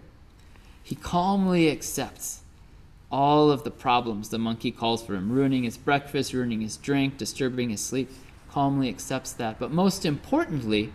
[0.82, 2.42] He calmly accepts
[3.10, 7.16] all of the problems the monkey calls for him, ruining his breakfast, ruining his drink,
[7.16, 8.10] disturbing his sleep.
[8.50, 9.58] Calmly accepts that.
[9.58, 10.92] But most importantly,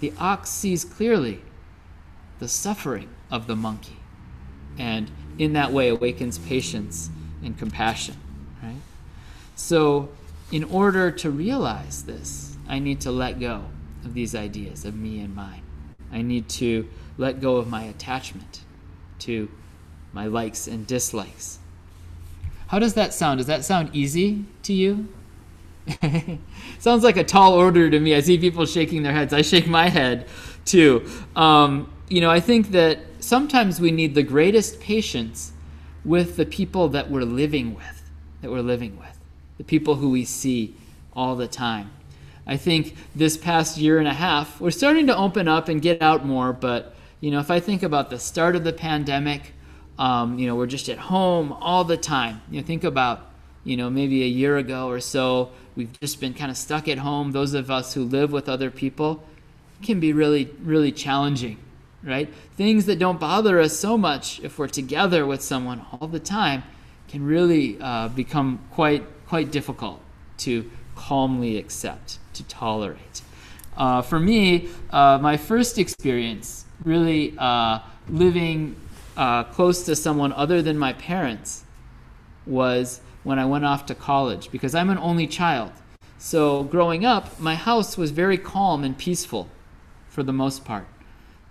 [0.00, 1.42] the ox sees clearly
[2.38, 3.96] the suffering of the monkey
[4.78, 7.10] and in that way awakens patience
[7.42, 8.16] and compassion,
[8.62, 8.80] right?
[9.54, 10.10] So,
[10.50, 13.64] in order to realize this, I need to let go
[14.04, 15.62] of these ideas of me and mine.
[16.10, 16.88] I need to
[17.18, 18.62] let go of my attachment
[19.20, 19.50] to
[20.12, 21.58] my likes and dislikes.
[22.68, 23.38] How does that sound?
[23.38, 25.08] Does that sound easy to you?
[26.78, 28.14] Sounds like a tall order to me.
[28.14, 29.32] I see people shaking their heads.
[29.32, 30.26] I shake my head
[30.64, 31.08] too.
[31.34, 35.52] Um, you know, I think that sometimes we need the greatest patience
[36.04, 38.10] with the people that we're living with,
[38.42, 39.18] that we're living with,
[39.56, 40.74] the people who we see
[41.14, 41.90] all the time.
[42.46, 46.00] I think this past year and a half, we're starting to open up and get
[46.00, 49.52] out more, but you know, if I think about the start of the pandemic,
[49.98, 52.40] um, you know, we're just at home all the time.
[52.50, 53.26] You know, think about,
[53.64, 56.98] you know, maybe a year ago or so, we've just been kind of stuck at
[56.98, 57.32] home.
[57.32, 59.24] Those of us who live with other people
[59.82, 61.58] can be really, really challenging
[62.02, 62.32] right?
[62.56, 66.62] Things that don't bother us so much if we're together with someone all the time
[67.08, 70.00] can really uh, become quite quite difficult
[70.38, 73.22] to calmly accept, to tolerate.
[73.76, 77.78] Uh, for me, uh, my first experience really uh,
[78.08, 78.74] living
[79.18, 81.64] uh, close to someone other than my parents
[82.46, 85.72] was when I went off to college because I'm an only child.
[86.18, 89.48] So growing up, my house was very calm and peaceful
[90.08, 90.86] for the most part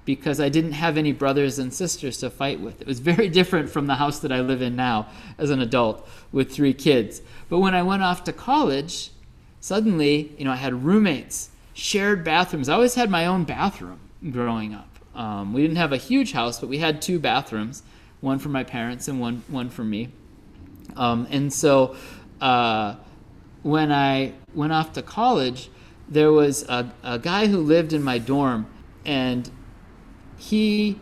[0.05, 2.80] because I didn't have any brothers and sisters to fight with.
[2.80, 5.07] It was very different from the house that I live in now
[5.38, 7.22] as an adult with three kids.
[7.49, 9.11] But when I went off to college,
[9.59, 12.70] suddenly, you know, I had roommates, shared bathrooms.
[12.70, 13.99] I always had my own bathroom
[14.32, 14.96] growing up.
[15.18, 17.82] Um, we didn't have a huge house, but we had two bathrooms,
[18.22, 20.09] one for my parents and one one for me.
[20.95, 21.95] Um, and so
[22.39, 22.95] uh,
[23.63, 25.70] when I went off to college,
[26.07, 28.68] there was a, a guy who lived in my dorm,
[29.05, 29.49] and
[30.38, 30.99] he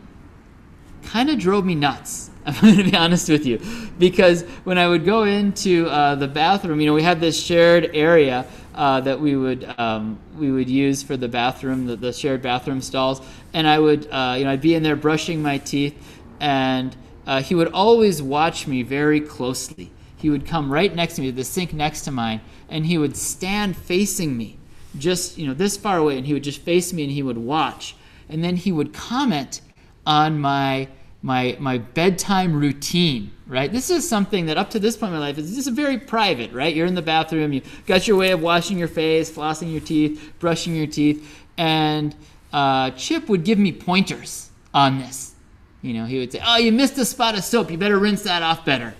[1.03, 2.31] kind of drove me nuts.
[2.45, 3.59] I'm going to be honest with you,
[3.99, 7.91] because when I would go into uh, the bathroom, you know, we had this shared
[7.93, 8.45] area
[8.75, 12.81] uh, that we would um, we would use for the bathroom, the, the shared bathroom
[12.81, 13.21] stalls,
[13.53, 15.95] and I would, uh, you know, I'd be in there brushing my teeth,
[16.39, 16.95] and
[17.25, 19.91] uh, he would always watch me very closely.
[20.17, 23.15] He would come right next to me, the sink next to mine, and he would
[23.15, 24.57] stand facing me,
[24.97, 27.37] just you know this far away, and he would just face me, and he would
[27.37, 27.95] watch,
[28.27, 29.61] and then he would comment
[30.05, 30.89] on my
[31.25, 33.71] my my bedtime routine right?
[33.71, 36.53] This is something that up to this point in my life is just very private
[36.53, 36.73] right?
[36.73, 40.33] You're in the bathroom you got your way of washing your face flossing your teeth
[40.37, 42.15] brushing your teeth and
[42.53, 45.33] uh, chip would give me pointers on this.
[45.81, 47.71] You know he would say oh you missed a spot of soap.
[47.71, 48.93] You better rinse that off better.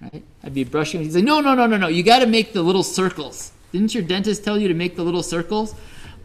[0.00, 0.24] Right?
[0.42, 1.86] I'd be brushing he'd say no no no no no.
[1.86, 3.52] You got to make the little circles.
[3.70, 5.76] Didn't your dentist tell you to make the little circles?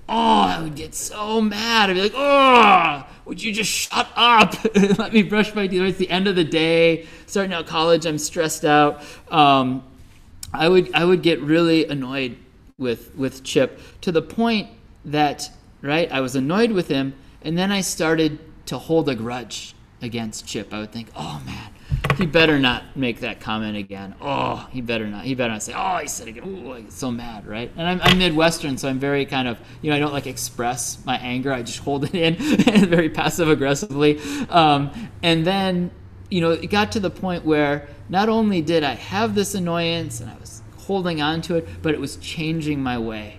[0.09, 1.91] Oh i would get so mad.
[1.91, 4.55] I'd be like oh would you just shut up
[4.97, 5.81] let me brush my teeth?
[5.81, 8.05] It's the end of the day, starting out college.
[8.05, 9.03] I'm stressed out.
[9.29, 9.83] Um,
[10.53, 12.37] I would I would get really annoyed
[12.77, 14.69] with with Chip to the point
[15.05, 15.51] that
[15.81, 20.47] right I was annoyed with him, and then I started to hold a grudge against
[20.47, 20.73] Chip.
[20.73, 21.66] I would think, oh man,
[22.17, 24.15] he better not make that comment again.
[24.19, 25.25] Oh, he better not.
[25.25, 26.47] He better not say, oh, he said it again.
[26.47, 27.71] Ooh, I get so mad, right?
[27.77, 31.03] And I'm, I'm Midwestern, so I'm very kind of, you know, I don't like express
[31.05, 31.53] my anger.
[31.53, 32.35] I just hold it in
[32.87, 34.19] very passive aggressively.
[34.49, 34.91] Um,
[35.21, 35.91] and then,
[36.29, 40.19] you know, it got to the point where not only did I have this annoyance
[40.19, 43.37] and I was holding on to it, but it was changing my way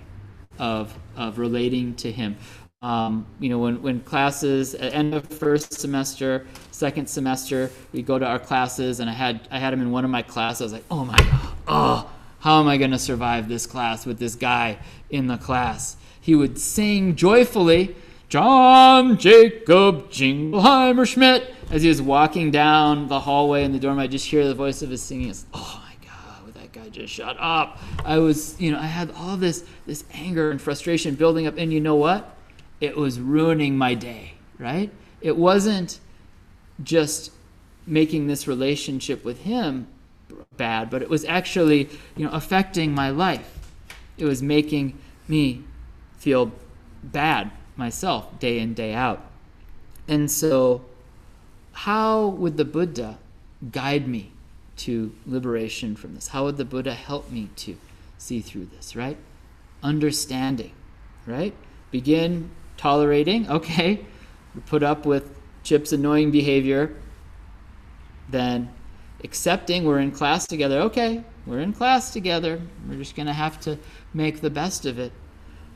[0.59, 2.37] of, of relating to him.
[2.81, 6.47] Um, you know, when, when classes at end of first semester,
[6.79, 10.05] second semester, we go to our classes, and I had I had him in one
[10.05, 10.61] of my classes.
[10.61, 12.11] I was like, oh my god, oh,
[12.41, 14.79] how am I going to survive this class with this guy
[15.11, 15.97] in the class?
[16.21, 17.97] He would sing joyfully,
[18.29, 23.99] John Jacob Jingleheimer Schmidt, as he was walking down the hallway in the dorm.
[23.99, 25.31] I just hear the voice of his singing.
[25.31, 27.79] It's, oh my god, would that guy just shut up?
[28.05, 31.73] I was, you know, I had all this this anger and frustration building up, and
[31.73, 32.35] you know what?
[32.81, 34.91] it was ruining my day, right?
[35.21, 35.99] It wasn't
[36.83, 37.33] just
[37.87, 39.87] making this relationship with him
[40.57, 43.59] bad, but it was actually, you know, affecting my life.
[44.17, 45.65] It was making me
[46.19, 46.53] feel
[47.03, 49.25] bad myself day in, day out.
[50.07, 50.85] And so,
[51.73, 53.19] how would the Buddha
[53.71, 54.33] guide me
[54.79, 56.29] to liberation from this?
[56.29, 57.77] How would the Buddha help me to
[58.17, 59.17] see through this, right?
[59.83, 60.73] Understanding,
[61.27, 61.55] right?
[61.91, 64.05] Begin tolerating, okay,
[64.67, 65.38] put up with
[65.69, 66.97] Chip's annoying behavior,
[68.31, 68.71] then
[69.23, 72.59] accepting we're in class together, okay, we're in class together,
[72.89, 73.79] we're just going to have to
[74.15, 75.13] make the best of it.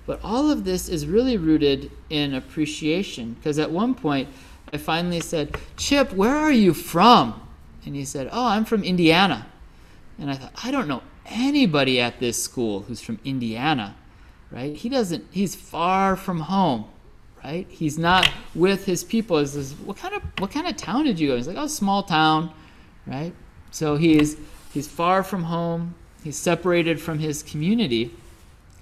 [0.07, 4.31] But all of this is really rooted in appreciation because at one point
[4.73, 7.47] I finally said, Chip, where are you from?
[7.85, 9.47] And he said, Oh, I'm from Indiana.
[10.19, 13.95] And I thought, I don't know anybody at this school who's from Indiana,
[14.51, 14.75] right?
[14.75, 16.87] He doesn't, he's far from home
[17.45, 17.67] right?
[17.69, 19.39] He's not with his people.
[19.39, 21.37] He says, what kind of what kind of town did you go?
[21.37, 22.53] He's like, oh, small town,
[23.07, 23.33] right?
[23.71, 24.37] So he's
[24.73, 25.95] he's far from home.
[26.23, 28.15] He's separated from his community.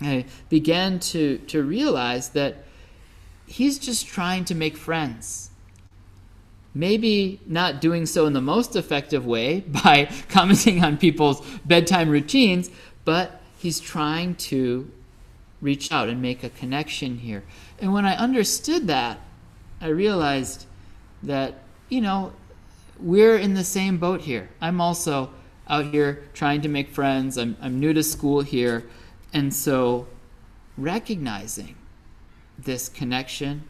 [0.00, 2.64] And began to to realize that
[3.46, 5.50] he's just trying to make friends.
[6.72, 12.70] Maybe not doing so in the most effective way by commenting on people's bedtime routines,
[13.04, 14.90] but he's trying to
[15.60, 17.42] reach out and make a connection here.
[17.80, 19.18] And when I understood that,
[19.80, 20.66] I realized
[21.22, 21.54] that,
[21.88, 22.32] you know,
[22.98, 24.50] we're in the same boat here.
[24.60, 25.30] I'm also
[25.68, 27.38] out here trying to make friends.
[27.38, 28.84] I'm, I'm new to school here.
[29.32, 30.06] And so
[30.76, 31.76] recognizing
[32.58, 33.62] this connection,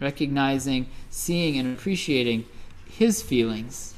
[0.00, 2.46] recognizing, seeing, and appreciating
[2.86, 3.94] his feelings,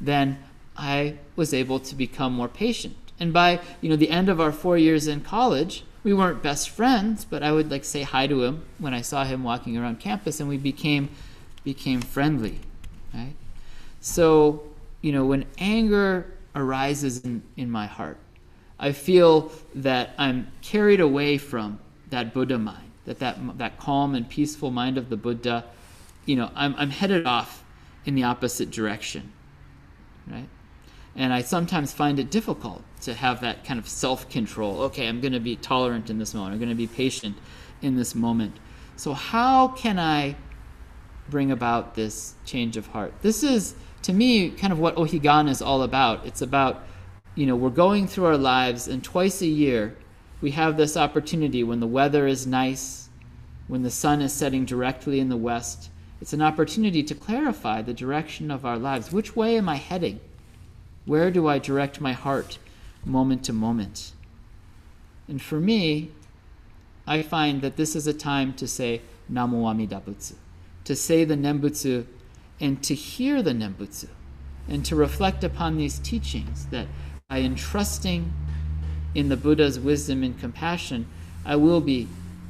[0.00, 0.42] then
[0.76, 2.96] I was able to become more patient.
[3.20, 6.70] And by you know the end of our four years in college, we weren't best
[6.70, 10.00] friends, but I would like say hi to him when I saw him walking around
[10.00, 11.10] campus, and we became
[11.64, 12.58] became friendly,
[13.14, 13.34] right?
[14.00, 14.64] So,
[15.00, 16.26] you know, when anger
[16.56, 18.18] arises in, in my heart,
[18.80, 21.78] I feel that I'm carried away from
[22.10, 25.64] that Buddha mind, that, that that calm and peaceful mind of the Buddha.
[26.26, 27.64] You know, I'm, I'm headed off
[28.04, 29.32] in the opposite direction,
[30.26, 30.48] right?
[31.14, 34.82] And I sometimes find it difficult to have that kind of self control.
[34.82, 37.36] Okay, I'm going to be tolerant in this moment, I'm going to be patient
[37.82, 38.56] in this moment.
[38.96, 40.36] So, how can I
[41.28, 43.12] bring about this change of heart.
[43.22, 46.26] This is, to me, kind of what Ohigan is all about.
[46.26, 46.84] It's about,
[47.34, 49.96] you know, we're going through our lives, and twice a year
[50.40, 53.08] we have this opportunity when the weather is nice,
[53.68, 55.90] when the sun is setting directly in the west.
[56.20, 59.12] It's an opportunity to clarify the direction of our lives.
[59.12, 60.20] Which way am I heading?
[61.04, 62.58] Where do I direct my heart
[63.04, 64.12] moment to moment?
[65.28, 66.10] And for me,
[67.06, 70.34] I find that this is a time to say Namo Amida Butsu
[70.84, 72.06] to say the Nembutsu
[72.60, 74.08] and to hear the Nembutsu
[74.68, 76.86] and to reflect upon these teachings that
[77.28, 78.32] by entrusting
[79.14, 81.06] in the Buddha's wisdom and compassion,
[81.44, 82.08] I will be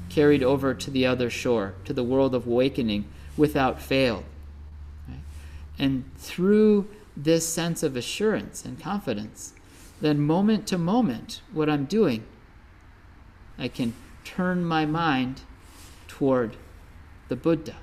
[0.09, 4.25] carried over to the other shore, to the world of awakening without fail.
[5.09, 5.19] Right?
[5.79, 9.55] And through this sense of assurance and confidence,
[10.03, 12.25] then moment to moment, what I'm doing,
[13.59, 13.95] I can
[14.25, 15.41] turn my mind
[16.07, 16.57] toward
[17.29, 17.77] the Buddha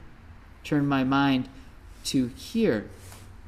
[0.64, 1.50] turn my mind
[2.06, 2.88] to hear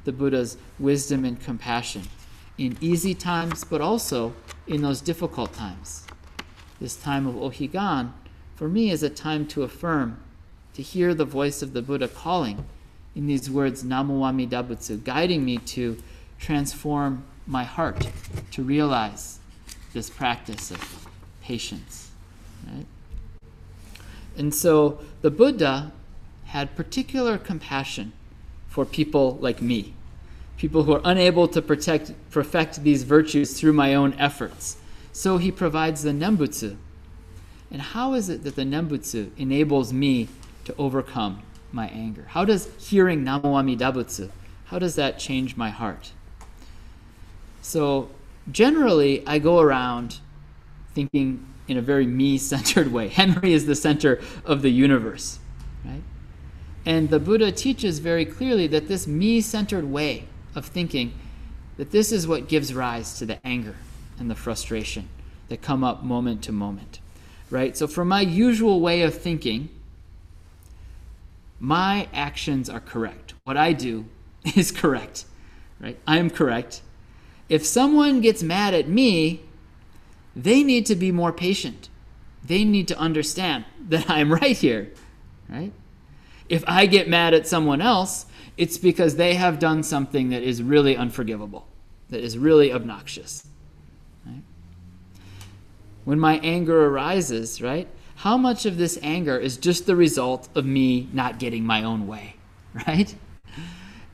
[0.04, 2.02] the Buddha's wisdom and compassion
[2.58, 4.34] in easy times, but also
[4.66, 6.04] in those difficult times.
[6.80, 8.12] This time of Ohigan,
[8.56, 10.18] for me, is a time to affirm,
[10.74, 12.64] to hear the voice of the Buddha calling
[13.14, 16.02] in these words, Namu Amida Butsu, guiding me to
[16.38, 18.08] transform my heart,
[18.52, 19.38] to realize
[19.92, 21.08] this practice of
[21.42, 22.10] patience.
[22.66, 22.86] Right?
[24.36, 25.92] And so the Buddha
[26.46, 28.12] had particular compassion
[28.68, 29.94] for people like me,
[30.56, 34.78] people who are unable to protect, perfect these virtues through my own efforts.
[35.12, 36.76] So he provides the Nembutsu.
[37.70, 40.28] And how is it that the Nembutsu enables me
[40.64, 42.26] to overcome my anger?
[42.28, 44.30] How does hearing Namo Amida Butsu,
[44.66, 46.12] how does that change my heart?
[47.62, 48.10] So
[48.50, 50.18] generally, I go around
[50.94, 53.08] thinking in a very me-centered way.
[53.20, 55.38] Henry is the center of the universe,
[55.84, 56.02] right?
[56.84, 61.14] And the Buddha teaches very clearly that this me centered way of thinking,
[61.76, 63.76] that this is what gives rise to the anger
[64.18, 65.08] and the frustration
[65.48, 66.98] that come up moment to moment.
[67.50, 67.76] Right?
[67.76, 69.68] So, from my usual way of thinking,
[71.60, 73.34] my actions are correct.
[73.44, 74.06] What I do
[74.56, 75.26] is correct.
[75.78, 75.98] Right?
[76.06, 76.82] I am correct.
[77.52, 79.42] If someone gets mad at me,
[80.34, 81.90] they need to be more patient.
[82.42, 84.90] They need to understand that I'm right here.
[85.50, 85.70] Right?
[86.48, 88.24] If I get mad at someone else,
[88.56, 91.68] it's because they have done something that is really unforgivable,
[92.08, 93.46] that is really obnoxious.
[94.24, 94.42] Right?
[96.06, 97.86] When my anger arises, right?
[98.16, 102.06] How much of this anger is just the result of me not getting my own
[102.06, 102.36] way,
[102.86, 103.14] right?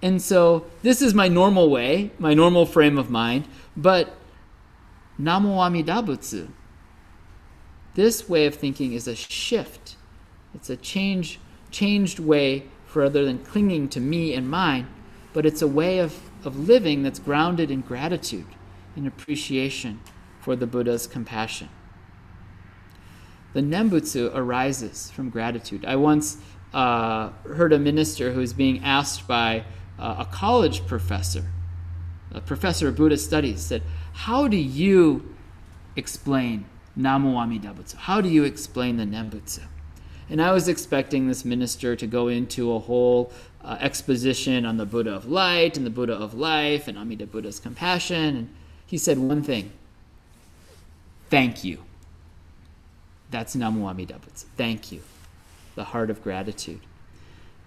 [0.03, 4.14] And so this is my normal way, my normal frame of mind, but
[5.20, 6.49] Namo Amida Butsu,
[7.94, 9.96] this way of thinking is a shift.
[10.55, 11.40] It's a change
[11.70, 14.86] changed way for rather than clinging to me and mine,
[15.32, 18.46] but it's a way of, of living that's grounded in gratitude,
[18.96, 20.01] in appreciation
[20.40, 21.68] for the Buddha's compassion.
[23.53, 25.84] The Nembutsu arises from gratitude.
[25.84, 26.38] I once
[26.72, 29.64] uh, heard a minister who was being asked by
[29.99, 31.44] uh, a college professor,
[32.32, 33.82] a professor of Buddhist studies, said,
[34.12, 35.34] How do you
[35.96, 37.96] explain Namo Amida Butsu?
[37.96, 39.62] How do you explain the Nembutsu?
[40.30, 43.32] And I was expecting this minister to go into a whole
[43.64, 47.59] uh, exposition on the Buddha of light and the Buddha of life and Amida Buddha's
[47.59, 48.36] compassion.
[48.36, 48.55] And
[48.86, 49.72] he said one thing
[51.30, 51.82] thank you.
[53.30, 54.44] That's Namo Amida Butsu.
[54.57, 55.03] Thank you.
[55.74, 56.80] The heart of gratitude.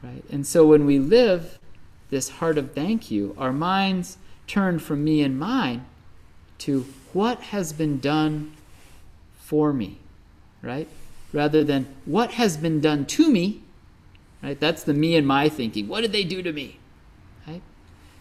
[0.02, 0.24] Right?
[0.32, 1.60] And so when we live
[2.12, 5.86] this heart of thank you, our minds turn from me and mine
[6.60, 8.54] to what has been done
[9.40, 9.98] for me.
[10.62, 10.88] Right?
[11.34, 13.62] rather than what has been done to me.
[14.42, 14.60] Right?
[14.60, 15.88] That's the me and my thinking.
[15.88, 16.80] What did they do to me?
[17.48, 17.62] Right?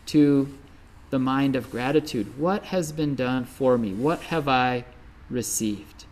[0.06, 0.52] To
[1.10, 2.38] the mind of gratitude.
[2.38, 3.92] What has been done for me?
[3.92, 4.84] What have I
[5.28, 6.04] received?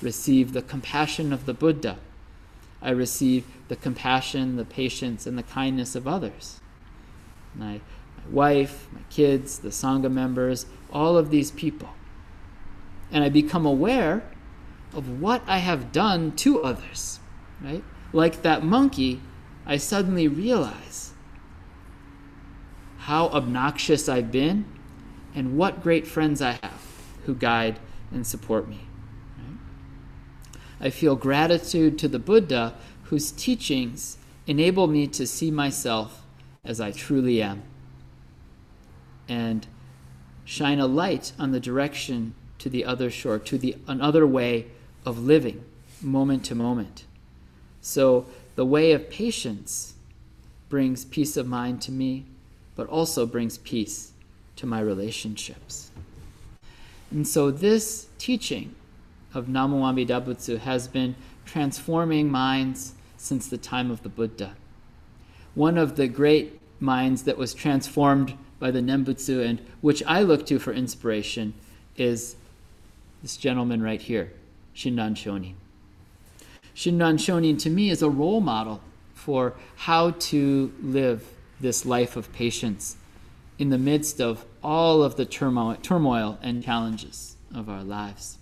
[0.00, 1.98] Receive the compassion of the Buddha.
[2.80, 6.60] I receive the compassion, the patience, and the kindness of others.
[7.54, 7.80] My,
[8.16, 11.90] my wife, my kids, the Sangha members, all of these people.
[13.10, 14.22] And I become aware
[14.94, 17.20] of what I have done to others,
[17.60, 17.84] right?
[18.12, 19.20] Like that monkey,
[19.66, 21.12] I suddenly realize
[22.98, 24.64] how obnoxious I've been
[25.34, 26.82] and what great friends I have
[27.24, 27.78] who guide
[28.12, 28.80] and support me.
[29.38, 30.56] Right?
[30.80, 32.74] I feel gratitude to the Buddha
[33.04, 36.21] whose teachings enable me to see myself
[36.64, 37.64] as I truly am
[39.28, 39.66] and
[40.44, 44.66] shine a light on the direction to the other shore, to the another way
[45.04, 45.64] of living
[46.00, 47.04] moment to moment.
[47.80, 49.94] So, the way of patience
[50.68, 52.26] brings peace of mind to me,
[52.76, 54.12] but also brings peace
[54.54, 55.90] to my relationships.
[57.10, 58.74] And so this teaching
[59.34, 64.54] of Namu Amida Butsu has been transforming minds since the time of the Buddha.
[65.54, 70.46] One of the great minds that was transformed by the Nembutsu and which I look
[70.46, 71.54] to for inspiration
[71.96, 72.36] is
[73.22, 74.32] this gentleman right here,
[74.74, 75.54] Shinran Shonin.
[76.74, 78.80] Shinran Shonin to me is a role model
[79.14, 81.28] for how to live
[81.60, 82.96] this life of patience
[83.58, 88.38] in the midst of all of the turmoil, turmoil and challenges of our lives.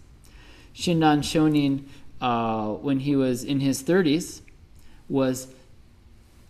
[0.74, 1.84] Shinran Shonin,
[2.20, 4.40] uh, when he was in his 30s,
[5.08, 5.48] was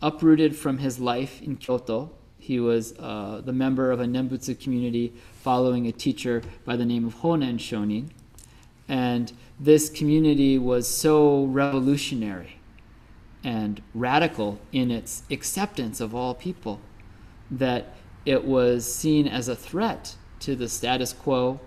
[0.03, 2.11] uprooted from his life in Kyoto.
[2.39, 7.07] He was uh, the member of a Nembutsu community following a teacher by the name
[7.07, 8.11] of Honen Shonin.
[8.89, 12.57] And this community was so revolutionary
[13.45, 16.81] and radical in its acceptance of all people
[17.51, 17.95] that
[18.25, 21.61] it was seen as a threat to the status quo,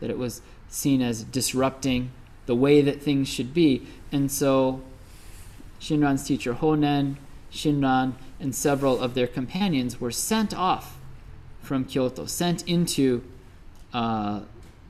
[0.00, 2.10] that it was seen as disrupting
[2.46, 3.86] the way that things should be.
[4.12, 4.82] And so
[5.80, 7.16] Shinran's teacher Honen,
[7.52, 10.98] Shinran, and several of their companions were sent off
[11.62, 13.22] from Kyoto, sent into
[13.92, 14.40] uh,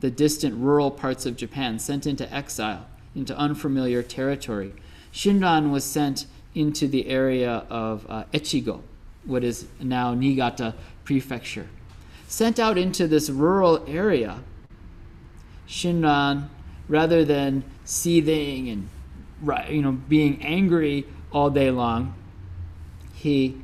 [0.00, 4.72] the distant rural parts of Japan, sent into exile, into unfamiliar territory.
[5.12, 8.82] Shinran was sent into the area of uh, Echigo,
[9.24, 11.68] what is now Niigata Prefecture.
[12.26, 14.40] Sent out into this rural area,
[15.68, 16.48] Shinran,
[16.88, 18.88] rather than seething and
[19.68, 22.14] you know being angry all day long,
[23.20, 23.56] he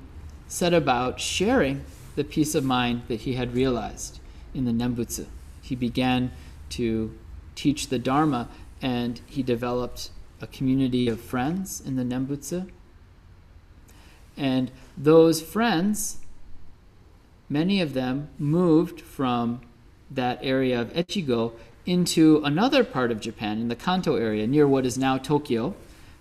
[0.49, 1.85] set about sharing
[2.15, 4.21] the peace of mind that he had realized
[4.55, 5.27] in the Nembutsu
[5.67, 6.31] he began
[6.71, 7.13] to
[7.55, 8.49] teach the Dharma
[8.81, 12.71] and he developed a community of friends in the Nembutsu.
[14.37, 16.19] And those friends,
[17.49, 19.63] many of them moved from
[20.11, 21.53] that area of Echigo
[21.87, 25.75] into another part of Japan, in the Kanto area, near what is now Tokyo.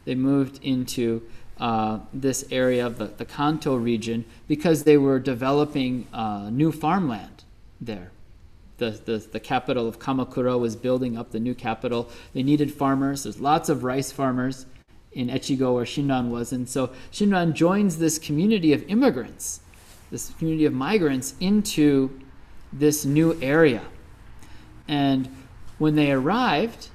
[0.06, 1.24] They moved into
[1.60, 7.46] uh, this area of the, the, Kanto region because they were developing uh, new farmland
[7.80, 8.12] there
[8.78, 12.10] the, the, the capital of Kamakura was building up the new capital.
[12.34, 13.24] They needed farmers.
[13.24, 14.66] There's lots of rice farmers
[15.14, 16.52] in Echigo where Shinran was.
[16.52, 19.62] And so Shinran joins this community of immigrants,
[20.12, 22.20] this community of migrants into
[22.74, 23.84] this new area.
[24.88, 25.34] And
[25.78, 26.90] when they arrived,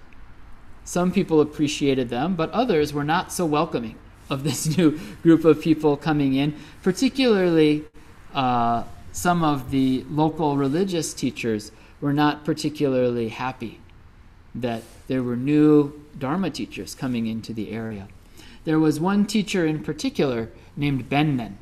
[0.85, 3.97] some people appreciated them, but others were not so welcoming
[4.31, 7.85] of this new group of people coming in, particularly
[8.35, 13.81] uh, some of the local religious teachers were not particularly happy
[14.55, 18.09] that there were new Dharma teachers coming into the area.
[18.65, 21.55] There was one teacher in particular named Bennen.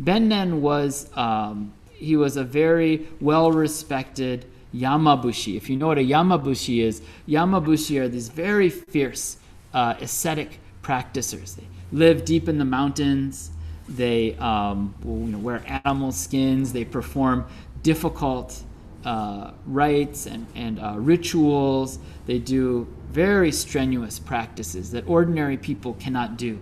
[0.00, 5.56] Bennen was um, he was a very well respected Yamabushi.
[5.56, 9.36] If you know what a Yamabushi is, Yamabushi are these very fierce
[9.74, 11.54] uh, ascetic practitioners.
[11.54, 13.50] They live deep in the mountains.
[13.88, 16.72] They um, you know, wear animal skins.
[16.72, 17.46] They perform
[17.82, 18.62] difficult
[19.04, 21.98] uh, rites and, and uh, rituals.
[22.26, 26.60] They do very strenuous practices that ordinary people cannot do.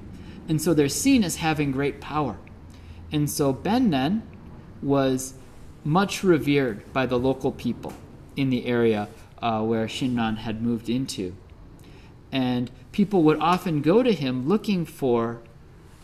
[0.48, 2.38] And so they're seen as having great power.
[3.12, 4.22] And so Bennen
[4.82, 5.34] was
[5.84, 7.92] much revered by the local people
[8.36, 9.08] in the area
[9.42, 11.36] uh, where Shinran had moved into.
[12.32, 15.40] And people would often go to him looking for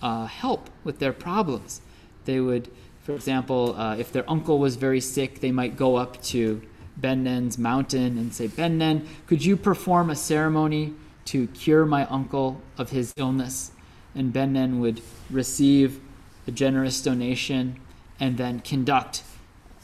[0.03, 1.81] uh, help with their problems.
[2.25, 2.71] They would,
[3.03, 6.63] for example, uh, if their uncle was very sick, they might go up to
[7.01, 10.95] Bennen's mountain and say, Bennen, could you perform a ceremony
[11.27, 13.73] to cure my uncle of his illness?
[14.15, 15.01] And Bennen would
[15.31, 16.01] receive
[16.47, 17.81] a generous donation
[18.21, 19.23] and then conduct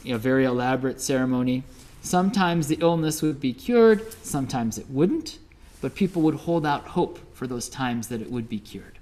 [0.05, 1.63] a very elaborate ceremony.
[2.01, 5.37] Sometimes the illness would be cured, sometimes it wouldn't,
[5.81, 8.99] but people would hold out hope for those times that it would be cured.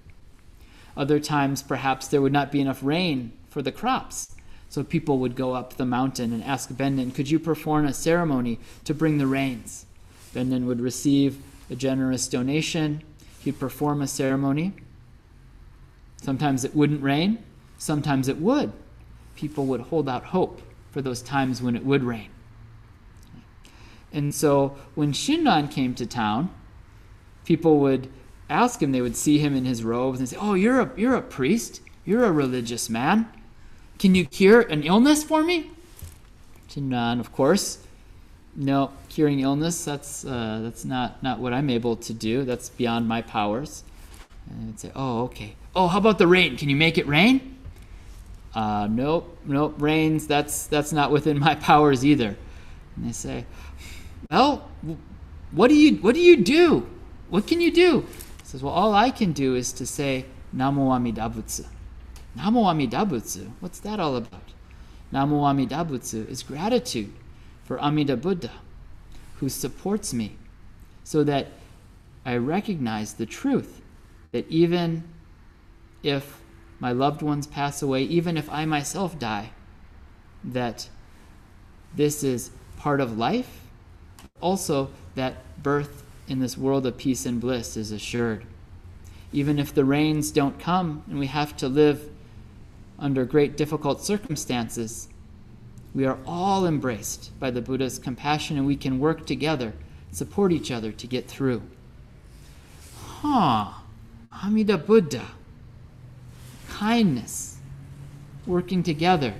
[0.97, 4.35] Other times, perhaps there would not be enough rain for the crops.
[4.69, 8.59] So people would go up the mountain and ask Bennen, Could you perform a ceremony
[8.85, 9.85] to bring the rains?
[10.33, 11.37] Bennen would receive
[11.69, 13.01] a generous donation.
[13.39, 14.73] He'd perform a ceremony.
[16.21, 17.43] Sometimes it wouldn't rain,
[17.77, 18.73] sometimes it would.
[19.35, 20.61] People would hold out hope
[20.91, 22.29] for those times when it would rain.
[24.11, 26.53] And so when Shinran came to town,
[27.49, 28.07] people would
[28.49, 31.15] ask him, they would see him in his robes and say, Oh, you're a, you're
[31.15, 31.81] a priest.
[32.05, 33.27] You're a religious man.
[33.97, 35.71] Can you cure an illness for me?
[36.69, 37.79] To none, of course.
[38.55, 42.45] No, curing illness, that's, uh, that's not, not what I'm able to do.
[42.45, 43.83] That's beyond my powers.
[44.49, 45.55] And they'd say, Oh, okay.
[45.75, 46.55] Oh, how about the rain?
[46.55, 47.57] Can you make it rain?
[48.53, 52.35] uh, nope, nope, rains, that's, that's not within my powers either.
[52.95, 53.45] And they say,
[54.31, 54.69] well,
[55.51, 56.87] what do you, what do you do?
[57.29, 58.01] What can you do?
[58.01, 60.25] He says, well, all I can do is to say,
[60.55, 61.65] Namo Amida Butsu.
[62.37, 64.53] Namo Amida Butsu, what's that all about?
[65.13, 67.11] Namo Amida Butsu is gratitude
[67.63, 68.51] for Amida Buddha,
[69.35, 70.37] who supports me,
[71.03, 71.47] so that
[72.25, 73.81] I recognize the truth
[74.31, 75.03] that even
[76.03, 76.39] if
[76.79, 79.51] my loved ones pass away, even if I myself die,
[80.43, 80.89] that
[81.95, 83.65] this is part of life,
[84.39, 88.45] also that birth in this world of peace and bliss is assured.
[89.31, 92.09] Even if the rains don't come and we have to live
[92.97, 95.09] under great difficult circumstances,
[95.93, 99.73] we are all embraced by the Buddha's compassion and we can work together,
[100.11, 101.61] support each other to get through.
[103.21, 103.73] Huh,
[104.43, 105.25] Amida Buddha,
[106.69, 107.57] kindness,
[108.45, 109.33] working together.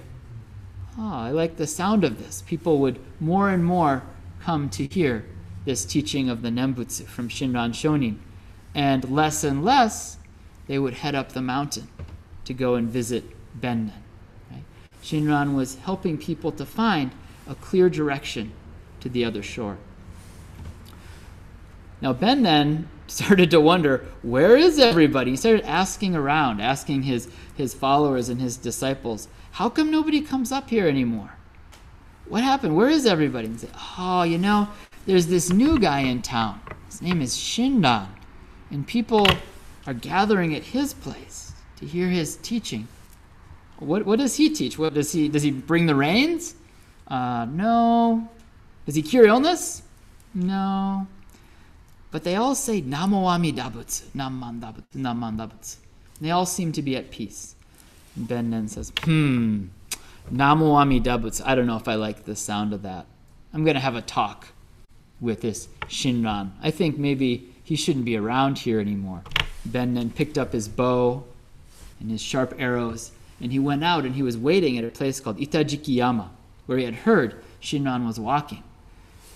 [0.97, 2.43] Oh, I like the sound of this.
[2.45, 4.03] People would more and more
[4.41, 5.25] come to hear
[5.65, 8.17] this teaching of the Nembutsu from Shinran Shonin.
[8.73, 10.17] And less and less,
[10.67, 11.87] they would head up the mountain
[12.45, 13.23] to go and visit
[13.59, 13.91] Bennen.
[14.51, 14.63] Right?
[15.03, 17.11] Shinran was helping people to find
[17.47, 18.51] a clear direction
[19.01, 19.77] to the other shore.
[22.01, 25.31] Now, Bennen started to wonder, where is everybody?
[25.31, 30.51] He started asking around, asking his, his followers and his disciples, how come nobody comes
[30.51, 31.31] up here anymore?
[32.27, 32.75] What happened?
[32.75, 33.47] Where is everybody?
[33.47, 34.69] And say, oh, you know,
[35.09, 36.61] there's this new guy in town.
[36.85, 38.09] His name is Shinran.
[38.69, 39.25] And people
[39.87, 42.87] are gathering at his place to hear his teaching.
[43.79, 44.77] What, what does he teach?
[44.77, 46.53] What does he does he bring the rains?
[47.07, 48.29] Uh, no.
[48.85, 49.81] Does he cure illness?
[50.35, 51.07] No.
[52.11, 55.77] But they all say Namo Amida Butsu, Naman Dabutsu, Naman.
[56.21, 57.55] They all seem to be at peace.
[58.15, 59.69] And Bennen says, hmm,
[60.31, 61.41] Namo Amida Butsu.
[61.45, 63.07] I don't know if I like the sound of that.
[63.55, 64.49] I'm going to have a talk
[65.21, 66.51] with this Shinran.
[66.61, 69.23] I think maybe he shouldn't be around here anymore.
[69.67, 71.23] Bennen picked up his bow
[71.99, 73.11] and his sharp arrows,
[73.41, 76.29] and he went out and he was waiting at a place called Itajikiyama,
[76.65, 78.63] where he had heard Shinran was walking.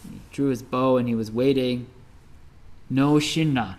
[0.09, 1.87] He drew his bow and he was waiting.
[2.89, 3.75] No Shinran.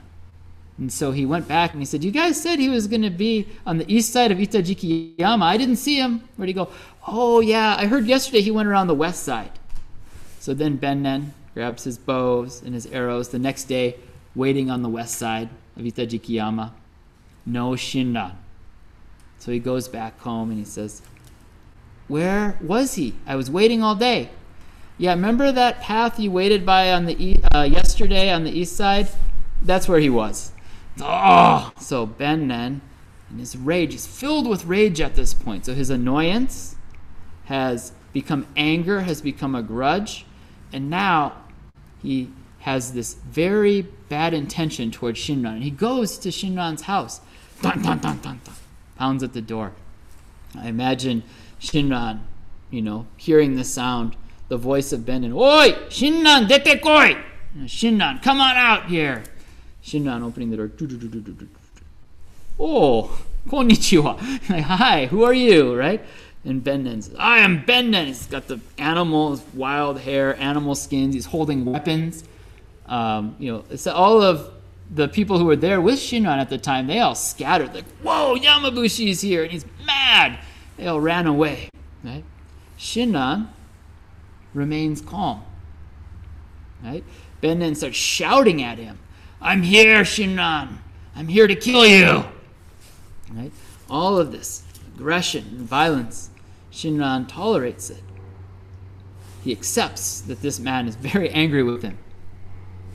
[0.76, 3.11] And so he went back and he said, You guys said he was going to
[3.11, 5.42] be on the east side of Itajikiyama.
[5.42, 6.28] I didn't see him.
[6.36, 6.68] Where'd he go?
[7.07, 9.52] Oh, yeah, I heard yesterday he went around the west side.
[10.40, 13.96] So then Bennen grabs his bows and his arrows the next day,
[14.34, 16.72] waiting on the west side of Itajikiyama.
[17.46, 18.32] No Shinran.
[19.38, 21.02] So he goes back home and he says,
[22.09, 23.14] Where was he?
[23.26, 24.30] I was waiting all day.
[24.96, 28.76] Yeah, remember that path you waited by on the e- uh, yesterday on the east
[28.76, 29.09] side?
[29.61, 30.52] That's where he was.
[31.00, 31.72] Oh!
[31.78, 32.80] So Bennen,
[33.30, 35.66] in his rage, is filled with rage at this point.
[35.66, 36.76] So his annoyance
[37.46, 40.24] has become anger, has become a grudge,
[40.72, 41.43] and now
[42.05, 42.30] he
[42.61, 45.55] has this very bad intention towards Shinran.
[45.55, 47.20] And he goes to Shinran's house,
[47.62, 48.55] dun, dun, dun, dun, dun,
[48.96, 49.72] pounds at the door.
[50.57, 51.22] I imagine
[51.61, 52.20] Shinran,
[52.70, 54.16] you know, hearing the sound,
[54.48, 57.16] the voice of Ben, and Oi, Shinran, dete koi!
[57.61, 59.24] Shinran, come on out here.
[59.82, 60.70] Shinran opening the door.
[62.59, 64.18] Oh, konnichiwa.
[64.62, 66.05] Hi, who are you, right?
[66.45, 68.07] And Bennen says, I am Bennen.
[68.07, 71.14] He's got the animals, wild hair, animal skins.
[71.14, 72.24] He's holding weapons.
[72.86, 74.51] Um, you know, so all of
[74.90, 77.74] the people who were there with Shinran at the time, they all scattered.
[77.74, 80.38] Like, whoa, Yamabushi is here, and he's mad.
[80.76, 81.70] They all ran away.
[82.03, 82.24] Right?
[82.78, 83.49] Shinran
[84.53, 85.42] remains calm.
[86.82, 87.05] Right?
[87.42, 88.99] Bennen starts shouting at him.
[89.40, 90.78] I'm here, Shinran.
[91.16, 92.24] I'm here to kill you.
[93.32, 93.53] Right?
[93.88, 94.64] All of this
[94.95, 96.30] aggression and violence,
[96.75, 98.03] Shinran tolerates it.
[99.45, 101.99] He accepts that this man is very angry with him.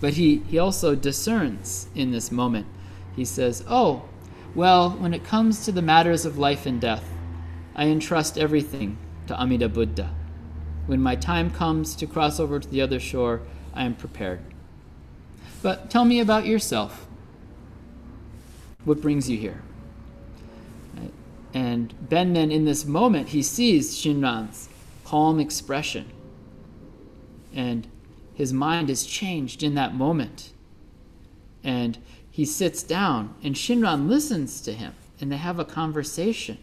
[0.02, 2.68] But he, he also discerns in this moment.
[3.16, 4.04] He says, Oh,
[4.54, 7.10] well, when it comes to the matters of life and death,
[7.76, 10.14] I entrust everything to Amida Buddha.
[10.86, 13.42] When my time comes to cross over to the other shore,
[13.74, 14.42] I am prepared.
[15.62, 17.08] But tell me about yourself.
[18.84, 19.62] What brings you here?
[21.54, 24.70] And Bennen, in this moment, he sees Shinran's
[25.04, 26.12] calm expression.
[27.54, 27.88] And
[28.36, 30.52] his mind is changed in that moment.
[31.64, 31.97] And
[32.30, 36.58] he sits down, and Shinran listens to him, and they have a conversation.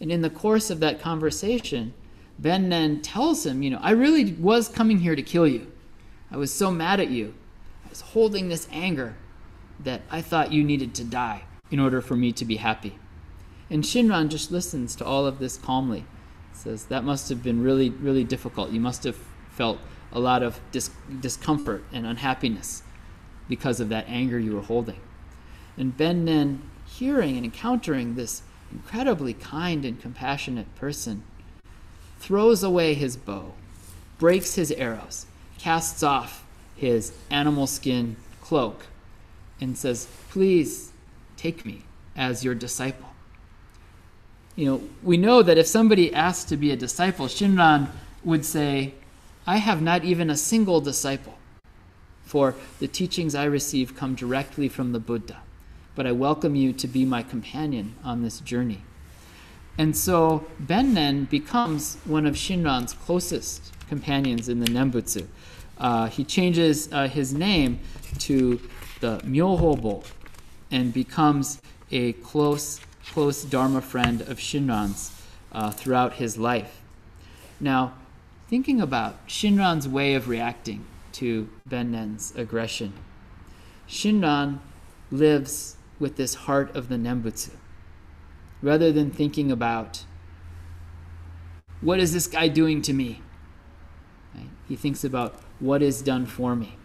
[0.00, 1.94] And in the course of that conversation,
[2.40, 5.70] Bennen tells him, You know, I really was coming here to kill you.
[6.30, 7.34] I was so mad at you
[7.84, 9.16] I was holding this anger
[9.80, 12.98] that I thought you needed to die in order for me to be happy.
[13.70, 16.04] And Shinran just listens to all of this calmly.
[16.52, 18.70] Says, That must have been really, really difficult.
[18.70, 19.16] You must have
[19.50, 19.78] felt
[20.12, 20.90] a lot of dis-
[21.20, 22.82] discomfort and unhappiness
[23.48, 25.00] because of that anger you were holding.
[25.76, 31.22] And Bennen, hearing and encountering this incredibly kind and compassionate person,
[32.18, 33.54] throws away his bow,
[34.18, 35.26] breaks his arrows,
[35.58, 36.44] casts off
[36.76, 38.86] his animal skin cloak,
[39.60, 40.92] and says, Please
[41.36, 41.82] take me
[42.16, 43.13] as your disciple.
[44.56, 47.88] You know, we know that if somebody asked to be a disciple, Shinran
[48.22, 48.94] would say,
[49.46, 51.34] I have not even a single disciple,
[52.24, 55.38] for the teachings I receive come directly from the Buddha,
[55.94, 58.82] but I welcome you to be my companion on this journey.
[59.76, 65.26] And so Bennen becomes one of Shinran's closest companions in the Nembutsu.
[65.78, 67.80] Uh, he changes uh, his name
[68.20, 68.60] to
[69.00, 70.04] the Myohobo
[70.70, 72.80] and becomes a close,
[73.12, 75.12] close Dharma friend of Shinran's
[75.52, 76.82] uh, throughout his life.
[77.60, 77.94] Now,
[78.48, 82.92] thinking about Shinran's way of reacting to Bennen's aggression,
[83.88, 84.58] Shinran
[85.10, 87.50] lives with this heart of the Nembutsu.
[88.62, 90.04] Rather than thinking about,
[91.80, 93.20] what is this guy doing to me?
[94.34, 94.48] Right?
[94.68, 96.76] He thinks about, what is done for me?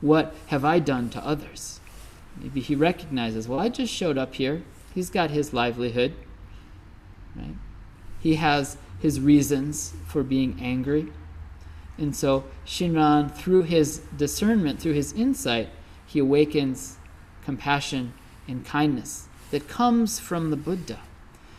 [0.00, 1.80] What have I done to others?
[2.36, 4.62] Maybe he recognizes, well, I just showed up here.
[4.94, 6.14] He's got his livelihood.
[7.36, 7.56] Right?
[8.20, 11.12] He has his reasons for being angry.
[11.96, 15.68] And so Shinran, through his discernment, through his insight,
[16.06, 16.96] he awakens
[17.44, 18.14] compassion
[18.48, 20.98] and kindness that comes from the Buddha.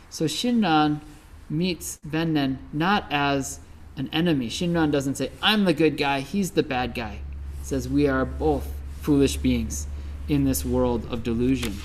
[0.09, 1.01] So Shinran
[1.49, 3.59] meets Bennen not as
[3.97, 4.49] an enemy.
[4.49, 7.19] Shinran doesn't say, I'm the good guy, he's the bad guy.
[7.59, 8.67] He says, We are both
[9.01, 9.87] foolish beings
[10.27, 11.75] in this world of delusion.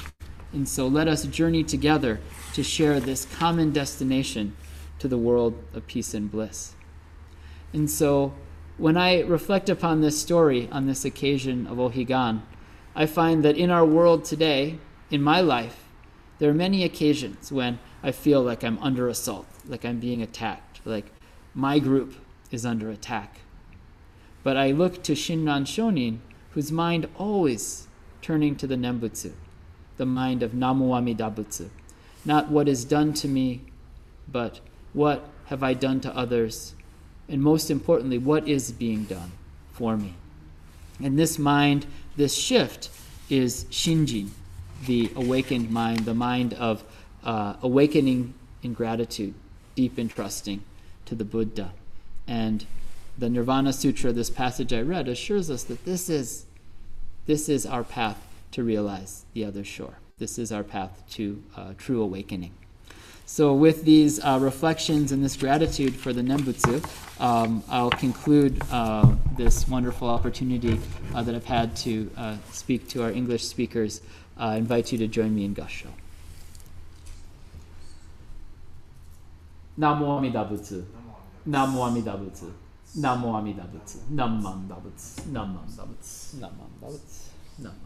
[0.52, 2.20] And so let us journey together
[2.54, 4.56] to share this common destination
[4.98, 6.74] to the world of peace and bliss.
[7.72, 8.32] And so
[8.78, 12.42] when I reflect upon this story on this occasion of Ohigan,
[12.94, 14.78] I find that in our world today,
[15.10, 15.84] in my life,
[16.38, 20.80] there are many occasions when I feel like I'm under assault, like I'm being attacked,
[20.84, 21.06] like
[21.54, 22.14] my group
[22.50, 23.40] is under attack.
[24.42, 26.18] But I look to Shinran Shonin,
[26.50, 27.88] whose mind always
[28.22, 29.32] turning to the Nembutsu,
[29.96, 31.68] the mind of Namu Amida Butsu.
[32.24, 33.62] Not what is done to me,
[34.30, 34.60] but
[34.92, 36.74] what have I done to others?
[37.28, 39.32] And most importantly, what is being done
[39.72, 40.14] for me?
[41.02, 41.86] And this mind,
[42.16, 42.90] this shift,
[43.28, 44.28] is Shinjin,
[44.86, 46.84] the awakened mind, the mind of
[47.24, 49.34] uh, awakening in gratitude,
[49.74, 50.62] deep in trusting
[51.06, 51.72] to the Buddha.
[52.26, 52.66] And
[53.18, 56.46] the Nirvana Sutra, this passage I read, assures us that this is,
[57.26, 58.25] this is our path
[58.56, 59.98] to realize the other shore.
[60.18, 62.54] This is our path to uh, true awakening.
[63.26, 66.80] So, with these uh, reflections and this gratitude for the Nembutsu,
[67.20, 70.80] um, I'll conclude uh, this wonderful opportunity
[71.14, 74.00] uh, that I've had to uh, speak to our English speakers.
[74.38, 75.88] I invite you to join me in Gassho.
[79.78, 80.82] Namo Amida Butsu.
[81.46, 82.50] Namo Amida Butsu.
[82.98, 83.98] Namo Amida Butsu.
[84.14, 85.28] Namo Amida Butsu.
[85.28, 86.36] Namo Amida Butsu.
[87.60, 87.85] Namo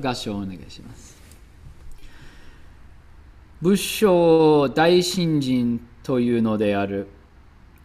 [0.00, 1.20] 合唱をお願いします。
[3.60, 7.08] 仏性大信心というのである。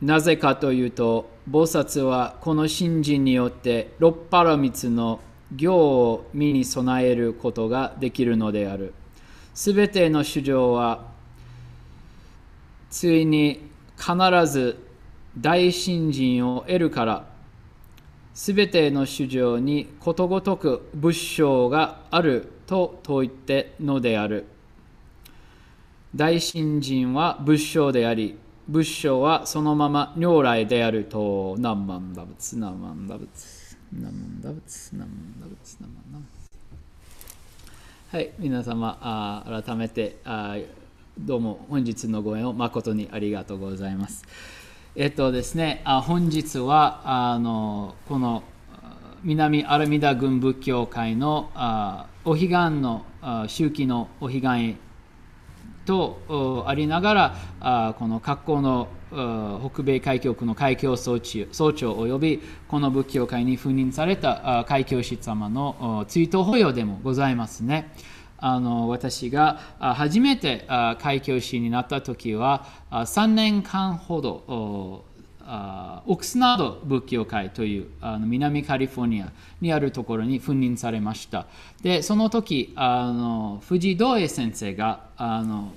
[0.01, 5.19] なぜかというと、菩薩はこの信心によって六波羅蜜の
[5.55, 8.93] 行を身に備えることができるのである。
[9.53, 11.05] すべての主情は、
[12.89, 14.15] ついに必
[14.51, 14.77] ず
[15.37, 17.36] 大信心を得るから、
[18.37, 24.45] すべての主情にことごとく仏性があると説いてのである。
[26.15, 28.37] 大信心は仏性であり、
[28.67, 35.09] 仏性はそのまま如来であると、何万打仏、何万打仏、何万打仏、何万
[35.41, 38.17] 打仏、何万打仏。
[38.17, 40.57] はい、皆様、あ改めてあ
[41.17, 44.23] どうも本日のご縁を誠にありがとうございます。
[44.99, 48.41] えっとですね、あ本日はあのこの
[49.21, 52.49] 南アラミダ軍仏教会のあお彼岸
[52.81, 53.05] の
[53.47, 54.75] 周期のお彼岸
[55.85, 58.87] とありながらあこの格好の
[59.71, 67.93] 北米海峡区の海峡総長総長およびこの仏教会に赴任されたあ海峡師様の追悼法要でもございますね。
[68.39, 75.03] あの私が初めてあ海峡師になった時は3年間ほど
[76.05, 79.31] オクスナード仏教会というあの南カリフォルニア
[79.61, 81.47] にあるところに赴任されました。
[81.81, 85.71] で、その時、あの藤井道栄先生があの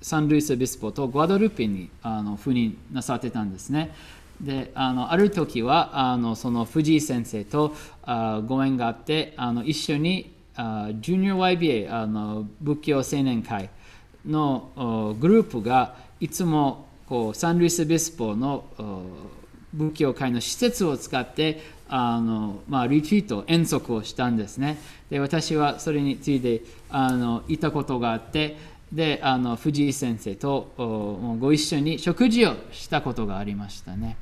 [0.00, 3.94] サンルイス・ビスポとグアドルペにあの赴任なさってたんですね。
[4.40, 13.70] であのある時はあのその藤井先生とあご縁があってあの一緒にあジュニア YBA あの仏教青年会
[14.26, 19.02] のおグループがいつもこうサンルイス・ビスポのお
[19.72, 24.78] 仏教会の施設を使ってあの、まあ、リトリート遠足をしたんですね。
[25.10, 28.56] で私はそれについてあのいたことがあって
[28.92, 34.16] であの藤井先生とおご一緒に食事をしたことがありましたね。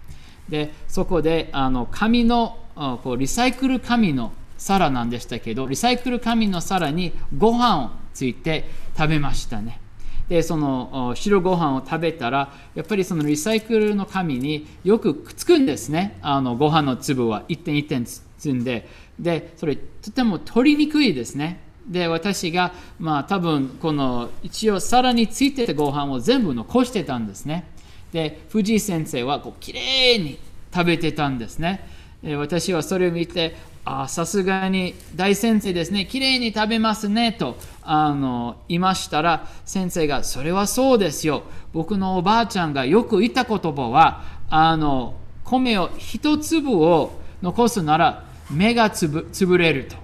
[0.48, 9.80] でそこであの紙のあこうリサイクル紙の皿なんでしたけどリサイクル紙の皿にご飯をついて食べましたね。
[10.28, 16.18] でその白ご飯を食べたらやっぱりそのリサイクルの紙によくくっつくんですね。
[16.22, 17.42] あのご飯の粒は。
[17.48, 18.86] 一点一点積んで。
[19.18, 21.60] でそれとても取りにくいですね。
[21.88, 27.66] で私がまあ多分この一応皿についてたご飯を全部残してたんですね。
[28.12, 30.38] で藤井先生はこうきれいに
[30.72, 31.88] 食べてたんですね。
[32.22, 36.06] で私はそれを見てあさすがに大先生ですね。
[36.06, 37.32] きれいに食べますね。
[37.32, 41.42] とあのいましたら先生がそれはそうですよ。
[41.72, 49.86] 僕のおばあちゃんがよく言った言葉はあの米を一粒を残すなら目がつぶ潰れる。
[49.86, 49.96] と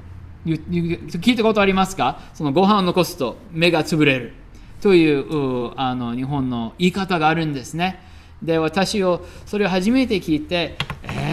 [0.46, 2.20] 聞いたことありますか？
[2.34, 4.32] そのご飯を残すと目が潰れる。
[4.80, 8.00] といううあの日本の言い方があるんですね。
[8.42, 10.76] で私をそれを初めて聞いて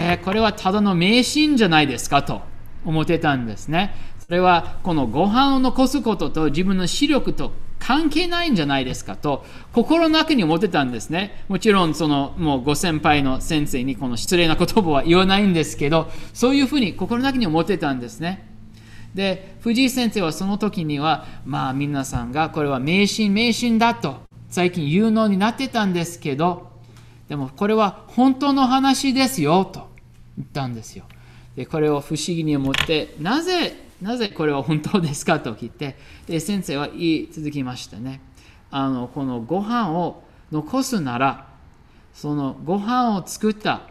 [0.04, 2.42] えー、これはただの迷信じゃないですかと
[2.84, 3.94] 思ってたんですね。
[4.18, 11.44] それはこのご飯を残すことと自分の視力と関係ないんじゃないですかと心の中に思ってたんですね。
[11.48, 18.48] もちろんそのもうご先輩の先生にこの失礼な言葉は言わないんですけどそういうふうに心の中に思ってたんですね。
[19.14, 26.73] で藤井先生はその時にはまあ皆さんがこれは迷信迷信だと最近言うのになってたんですけど
[27.28, 29.88] でもこれは本当の話ですよと
[30.36, 31.04] 言ったんですよ。
[31.56, 35.96] でこれを不思議に思ってなぜなぜこれは本当ですかと聞いて
[36.26, 38.20] で先生は言い続きましたね。
[38.70, 41.46] あのこのご飯を残すなら
[42.12, 43.82] そのご飯を作った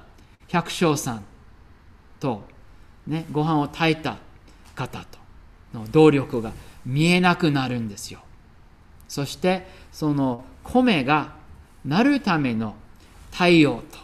[0.47, 1.23] 百姓さん
[2.19, 2.43] と、
[3.07, 4.17] ね、ご飯を炊いた
[4.75, 5.19] 方と
[5.73, 6.51] の動力が
[6.85, 8.19] 見えなくなるんですよ。
[9.07, 11.33] そしてその米が
[11.85, 12.75] なるための
[13.33, 13.97] 太陽と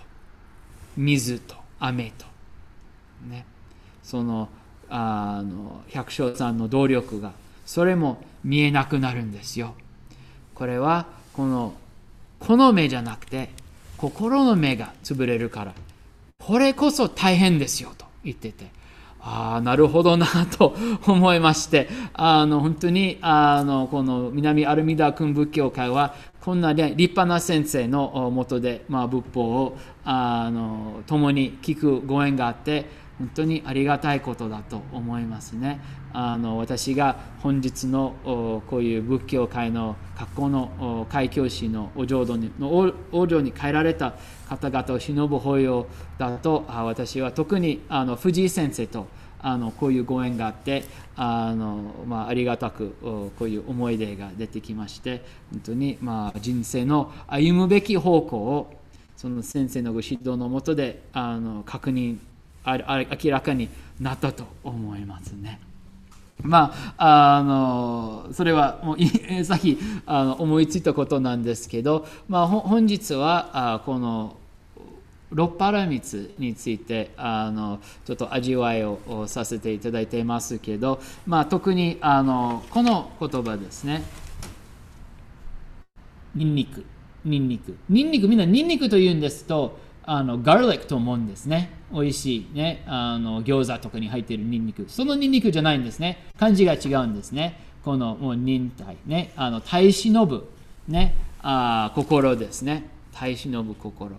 [0.97, 2.25] 水と雨と、
[3.29, 3.45] ね、
[4.03, 4.49] その
[4.89, 7.31] あの百姓さんの動力が
[7.65, 9.75] それも見えなくなるんですよ。
[10.55, 11.73] これはこの
[12.39, 13.49] この目じゃなくて
[13.97, 15.73] 心の目が潰れるから
[16.39, 18.79] これこそ大変ですよと言ってて。
[19.21, 20.75] ああなるほどなと
[21.05, 26.15] 思いましてあの本当にあのこの南アルミダ君仏教会は
[26.49, 32.87] こんな立派な先生のもとで、まあ、仏法をあの共に聞くご縁があって
[33.19, 35.79] 本当にありがたいことだと思いますね。
[36.11, 38.15] あの私が本日の
[38.67, 44.15] こういう仏教界の学校の開教師のお浄土にの王女に帰られた
[44.47, 45.85] 方々を忍ぶ法要
[46.17, 49.05] だと私は特にあの藤井先生と
[49.41, 50.83] あのこういうご縁があって
[51.15, 58.73] あの、まあ、ありがたくこういう思い出が出てきまして本当に、まあ、人生の歩むべき方向を
[59.15, 62.19] その先生のご指導のもとであの確認
[62.63, 62.77] あ
[63.23, 65.59] 明らかになったと思いますね。
[66.41, 68.97] まあ、あのそれはもう
[69.43, 74.37] さっきあの思いついたことなんですけど、まあ、本日はあこの
[75.31, 84.03] 六波羅蜜についてあのちょっと味わいをさせていただいていますけど、まあ、特にあのこの言葉ですね。
[86.35, 86.85] ニンニク。
[87.25, 87.75] ニンニク。
[87.89, 91.71] ニンニク、みんなニンニクと言うんですと、あのガーリックと思うんですね。
[91.91, 92.83] 美味しいね。
[92.87, 94.85] あの餃子とかに入っているニンニク。
[94.87, 96.25] そのニンニクじゃないんですね。
[96.39, 97.59] 漢字が違うんですね。
[97.83, 99.31] このもう忍耐ね。
[99.35, 100.49] あの耐え忍ぶ、
[100.87, 102.89] ね、あ心ですね。
[103.13, 104.15] 耐え忍ぶ心。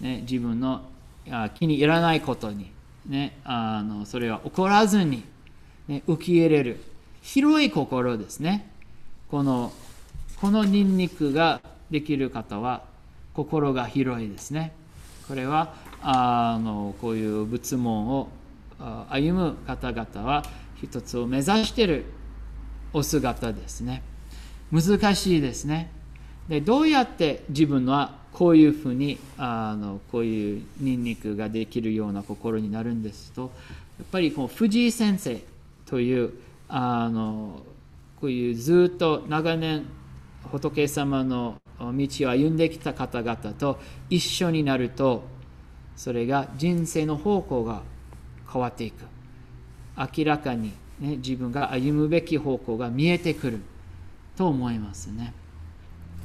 [0.00, 0.82] ね、自分の
[1.54, 2.70] 気に入らないことに、
[3.06, 5.24] ね、あのそれは怒らずに、
[5.88, 6.80] ね、受け入れる
[7.22, 8.70] 広い心ですね。
[9.30, 9.72] この
[10.40, 11.60] このニンニクが
[11.90, 12.84] できる方は
[13.34, 14.72] 心が広いですね。
[15.26, 18.28] これはあのこういう仏門を
[19.08, 20.44] 歩む方々は
[20.80, 22.04] 一つを目指してる
[22.92, 24.02] お姿ですね。
[24.70, 25.90] 難しいですね。
[26.48, 33.50] でどうやって自分はこういうふうにあのこういうニンニクができるような心になるんですと
[33.98, 35.40] やっぱりこう藤井先生
[35.86, 36.34] という
[36.68, 37.62] あの
[38.20, 39.86] こういうずっと長年
[40.52, 41.92] 仏様の道を
[42.28, 43.80] 歩んできた方々と
[44.10, 45.24] 一緒になると
[45.96, 47.80] それが人生の方向が
[48.52, 49.02] 変わっていく。
[49.96, 53.60] 明らかに、ね、自分が歩むべき方向が見えてくる
[54.36, 55.32] と思いますね。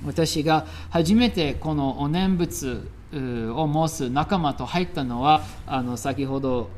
[0.05, 6.69] 私が初めてこのお念仏を申す仲間と入ったのはあの先ほど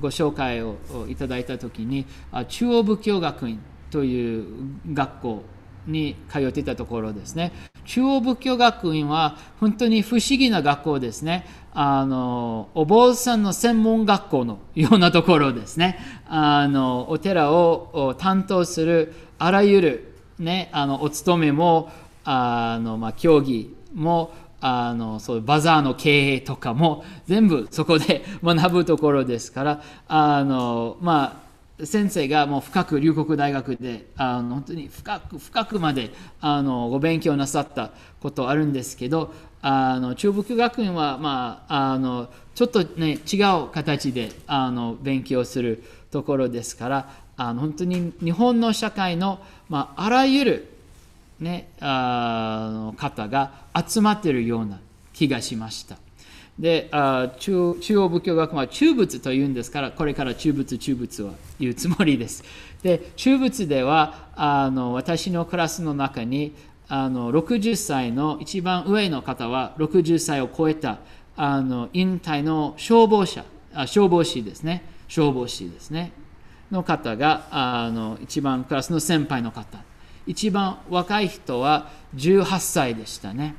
[0.00, 0.76] ご紹介を
[1.08, 2.06] いただいた時に
[2.48, 3.60] 中央仏教学院
[3.90, 4.46] という
[4.92, 5.42] 学校
[5.86, 7.52] に通っていたところですね。
[7.84, 11.46] 中央仏教学院は本当に不思議な学校ですね。
[11.72, 15.98] あの、お坊さんの専門学校のようなところですね。
[16.28, 21.90] あの、お寺を担当するあらゆるね、あの、お勤めも、
[22.26, 31.46] あの、まあ、競技も、あの、そういうバザーの経営とかも全部そこで学ぶところですから、あの、まあ、
[31.84, 37.90] 先生がもう深く龍谷大学であの本当に深く深くまであのご勉強なさった
[38.20, 50.75] ことあるんですけどあの中部教学院は、まあ、あのちょっとね違う形であの勉強するところですからあの本当に日本の社会の、まあ、あらゆる、
[51.40, 54.80] ね、あの方が集まっているような
[55.12, 55.96] 気がしました。
[56.58, 62.44] であ中中央仏教学は中仏というんですからこれから中仏中仏は言うつもりです。
[62.82, 66.54] で中仏ではあの私のクラスの中に
[66.88, 70.98] あの60歳の一番上の方は60歳を超えた
[71.36, 73.44] あの引退の消防車
[73.74, 74.82] あ消防士ですね。
[75.08, 76.12] 消防士ですね。
[76.70, 79.78] の方があの一番クラスの先輩の方。
[80.26, 83.54] 一番若い人は18歳でしたね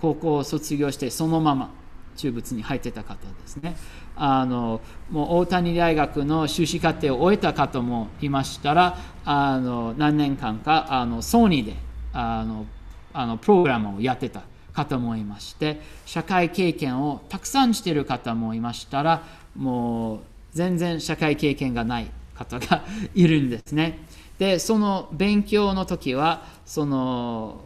[0.00, 1.70] 高校を卒業してそのまま
[2.16, 3.76] 中仏に入ってた方ですね。
[4.16, 4.80] あの
[5.10, 11.76] もう大谷大学の修士課程を終えた方もいましたらあの何年間かあのソニーで
[12.12, 12.66] あの
[13.12, 14.42] あのプログラムをやってた
[14.72, 19.22] 方もいまして社会経験をたくさんしている方もいましたら
[19.56, 20.20] もう
[20.52, 22.84] 全然社会経験がない方が
[23.14, 23.98] いるんですね。
[24.38, 27.60] でその勉強の時はその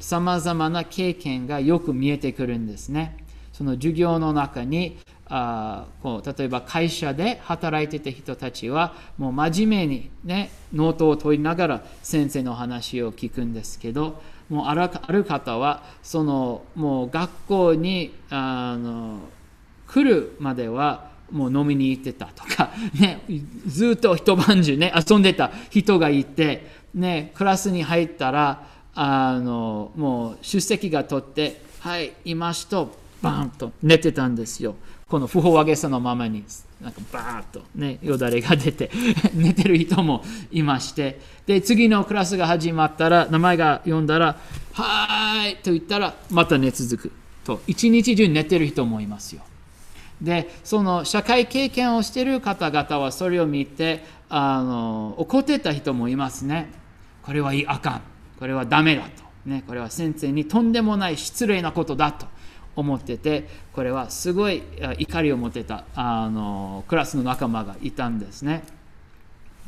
[0.00, 3.18] さまざまな経験がよく見えてくるんですね。
[3.52, 19.20] その授業の中にあこう例えば会社で働いてた人たちはもう真面目に、ね、ノートを取りながら先生の話を聞くんですけどもうあるある方はそのもう学校にあの
[19.86, 23.22] 来るまではもう飲みに行ってたとか、 ね、
[23.66, 34.74] ずっと一晩中ね遊んでた人がいて、ね、クラスに入ったらあのもう出席が取って「はいいますとバーンと寝てたんですよ。
[35.08, 36.42] この不法上げさのままに、
[36.80, 38.90] なんかバーンとね、よだれが出て
[39.34, 44.38] 寝てる人もいまして、で、次のクラスが始まったら、名前が読んだら、
[44.72, 47.12] はーいと言ったら、また寝続く
[47.44, 49.42] と、一日中寝てる人もいますよ。
[50.22, 56.70] で、その社会経験をしている方々はそれを見て、あの怒ってた人もいますね。
[57.22, 58.02] これはいいあかん。
[58.38, 59.22] これはダメだと。
[59.44, 62.26] ね、これは先生にとんでもない失礼なことだと。
[62.74, 64.62] 思っててこれはすごい
[64.98, 68.62] 怒りを持ってたあのクラスの仲間がいたんですね。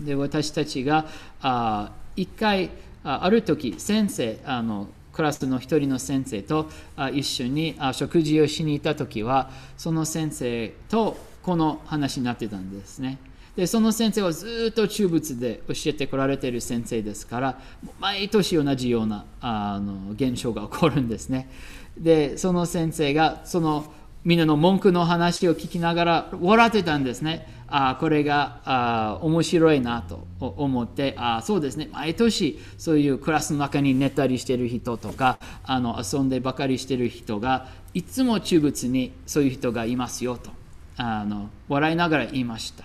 [0.01, 1.07] で私たちが
[1.41, 2.71] あ一回
[3.03, 6.69] ある時先生あのクラスの一人の先生と
[7.13, 13.19] 一緒に食事をしに行った時はその先生とこの話になってたんですね。
[13.57, 17.61] でその先生はずっと中仏で教えてこられている先生ですから
[18.01, 21.49] 毎年同じようなあの現象が起こるんですね。
[21.97, 23.85] でその先生がその
[24.25, 27.47] みんなの文句の話を聞きながら笑ってたんですね。
[27.67, 31.89] あこれがあ面白いなと思ってあそうですね。
[31.93, 40.51] 毎年そういうクラスの中に寝たりしてる人とかあの遊んでばかりしてる人がいつも中仏にそういう人がいますよと
[40.97, 42.85] あの笑いながら言いました。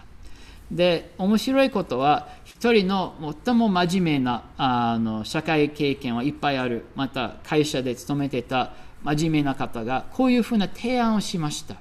[0.72, 6.86] で面白いことは一人の最も真面目なあの社会経験はいっぱいある。
[6.96, 11.76] また会社で勤めてた真面目な方がこういうふうな提案をしました。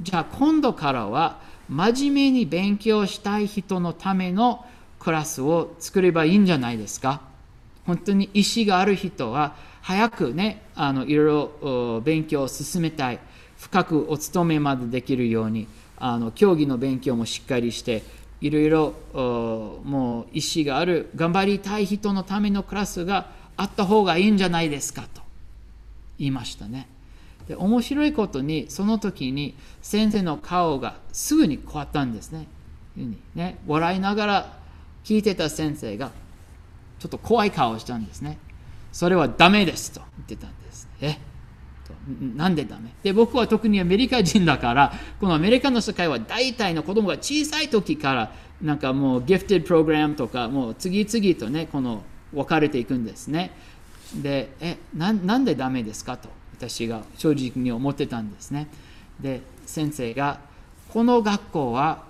[0.00, 1.38] じゃあ今度からは
[1.68, 4.64] 真面目に勉強したい人のための
[4.98, 7.20] クラスを作ればいいんじゃないですか。
[7.86, 11.26] 本当に意思がある人は早くねあのいろい
[11.62, 13.18] ろ勉強を進めたい。
[13.58, 15.66] 深くお勤めまでできるように
[15.96, 18.02] あの競技の勉強もしっかりして
[18.42, 25.22] いろいろもう意思がある頑張りたい人のためのクラスがあった方がいいんじゃないですかと。
[26.18, 26.88] いましたね。
[27.48, 32.46] で面白いことにその時に先生の顔がすぐに変わったんですね。
[33.34, 34.58] ね笑いながら
[35.04, 36.10] 聞いてた先生が
[36.98, 38.38] ちょっと怖い顔をしたんですね。
[38.92, 40.88] それはダメですと言ってたんです。
[41.00, 41.18] え？
[42.34, 42.90] なんでダメ？
[43.02, 52.02] で僕は特にアメリカ人だからこのアメリカの世界は大体の子供が小さい時からなんかもうギフテッドプログラムとかもう次々とねこの
[52.32, 53.52] 分かれていくんですね
[54.14, 58.68] でえなんでダメですかと私が正直に思ってたんですね。
[59.20, 60.40] で先生が
[60.88, 62.04] この学校は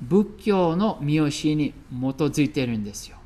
[0.00, 3.16] 仏教の見教えに基づいてるんですよ。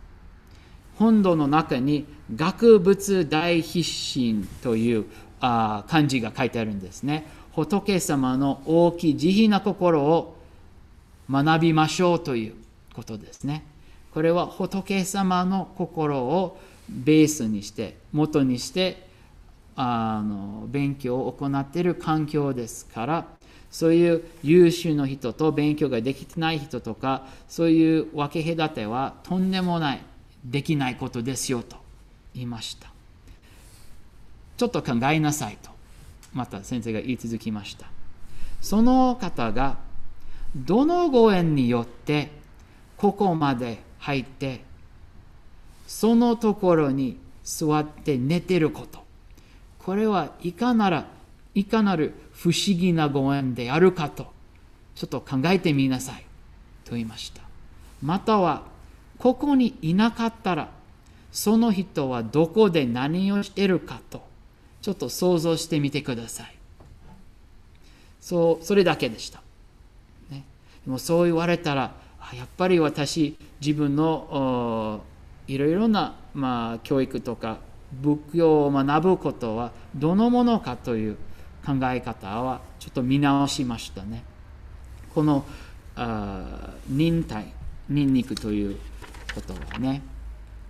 [0.98, 5.06] 本土の中に学仏大必心という
[5.40, 7.26] あ漢字が書いてあるんですね。
[7.52, 10.36] 仏様の大きい慈悲な心を
[11.30, 12.54] 学びましょうという
[12.94, 13.64] ことですね。
[14.12, 16.58] これは仏様の心を
[16.88, 19.08] ベースにして元にして
[19.76, 23.26] あの勉強を行っている環境ですから
[23.70, 30.02] そういう優秀な人と勉強ができてない人とかそういう分け隔てはとんでもない
[30.44, 31.76] できないことですよと
[32.34, 32.88] 言いました。
[34.56, 35.70] ちょっと考えなさいと
[36.32, 37.86] また先生が言い続きました。
[38.60, 39.78] その方が
[40.54, 42.30] どのご縁によって
[42.96, 44.62] ここまで入って
[45.86, 49.04] そのところに座って寝てること。
[49.78, 51.06] これはいかなら
[51.54, 54.32] いかなる不思議なご縁であるかと
[54.94, 56.24] ちょっと考えてみなさい
[56.84, 57.42] と言いました。
[58.02, 58.62] または
[59.18, 60.68] ここにいなかったら
[61.32, 64.26] その人はどこで何をしているかと
[64.82, 66.54] ちょっと想像してみてください。
[68.20, 69.42] そうそれだけでした、
[70.30, 70.44] ね、
[70.86, 71.94] でもそう言われたら
[72.32, 75.02] やっぱり私自分の
[75.46, 77.58] いろいろな、まあ、教育とか
[78.00, 81.16] 仏教を学ぶことはどのものかという
[81.64, 84.24] 考え方はちょっと見直しましたね。
[85.14, 85.44] この
[85.96, 87.52] あ忍耐、
[87.88, 88.78] 忍肉という
[89.34, 90.02] ことはね、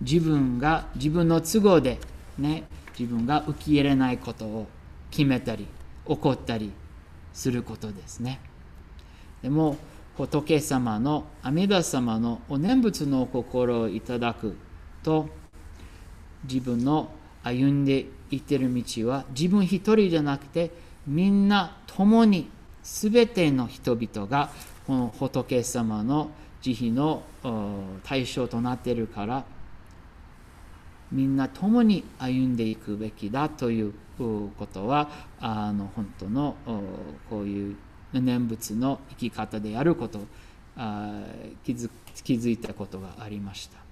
[0.01, 1.99] 自分が自分の都合で
[2.37, 2.63] ね、
[2.97, 4.67] 自分が受け入れないことを
[5.09, 5.67] 決めたり、
[6.05, 6.71] 怒ったり
[7.33, 8.39] することですね。
[9.41, 9.77] でも、
[10.15, 14.55] 仏様の阿弥陀様のお念仏のお心をいただく
[15.05, 15.29] と、
[16.43, 17.09] 自分の
[17.43, 20.71] 歩んでいってる道は自分一人じゃなくて
[21.05, 22.49] みんな共に
[22.83, 24.49] 全ての人々が
[24.87, 27.23] この仏様の慈悲の
[28.03, 29.45] 対象となっているから
[31.11, 35.09] みんな共に歩んでいくべきだということは
[35.39, 36.55] あの本当の
[37.29, 37.75] こういう
[38.13, 40.21] 念仏の生き方であることを
[41.63, 41.89] 気づ
[42.23, 43.84] 気づいたことがありました。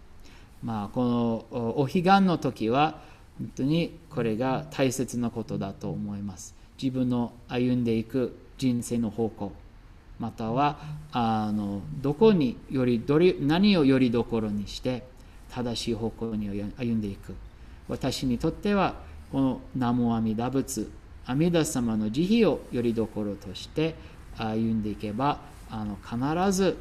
[0.63, 3.01] まあ、このお彼岸の時は
[3.37, 6.55] 本当にこれが大切なことだと思います。
[6.81, 9.51] 自分の歩んでいく人生の方向
[10.19, 10.77] または
[11.11, 15.03] あのどこによりどれ何をよりどころにして
[15.51, 17.35] 正しい方向に歩んでいく
[17.87, 18.95] 私にとっては
[19.31, 20.89] この南無阿弥陀仏
[21.25, 23.95] 阿弥陀様の慈悲をよりどころとして
[24.37, 26.77] 歩んでいけばあの必ず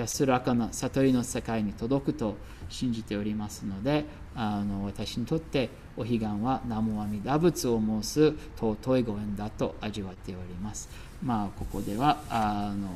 [0.00, 2.36] 安らかな悟りの世界に届くと
[2.70, 10.88] 信じておりますのであの私にとってお彼岸は南無阿弥陀仏を申す尊いご縁だと味わっております。
[11.22, 12.88] まあここではあの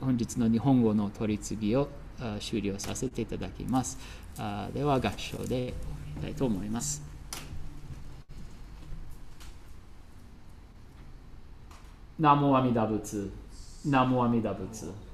[0.00, 1.88] 本日の日本語の取り次ぎを
[2.40, 3.98] 終了させていただきます。
[4.38, 5.72] あでは合唱で終わ
[6.16, 7.02] りたいと思います。
[12.18, 13.30] 南無阿弥陀仏
[13.84, 15.05] 南無阿弥陀仏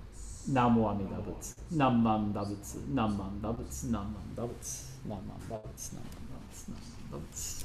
[0.48, 4.59] 南無阿弥陀仏南万陀仏南万陀仏南万陀仏
[5.05, 6.82] 南万陀仏南万陀仏南万
[7.12, 7.61] 陀仏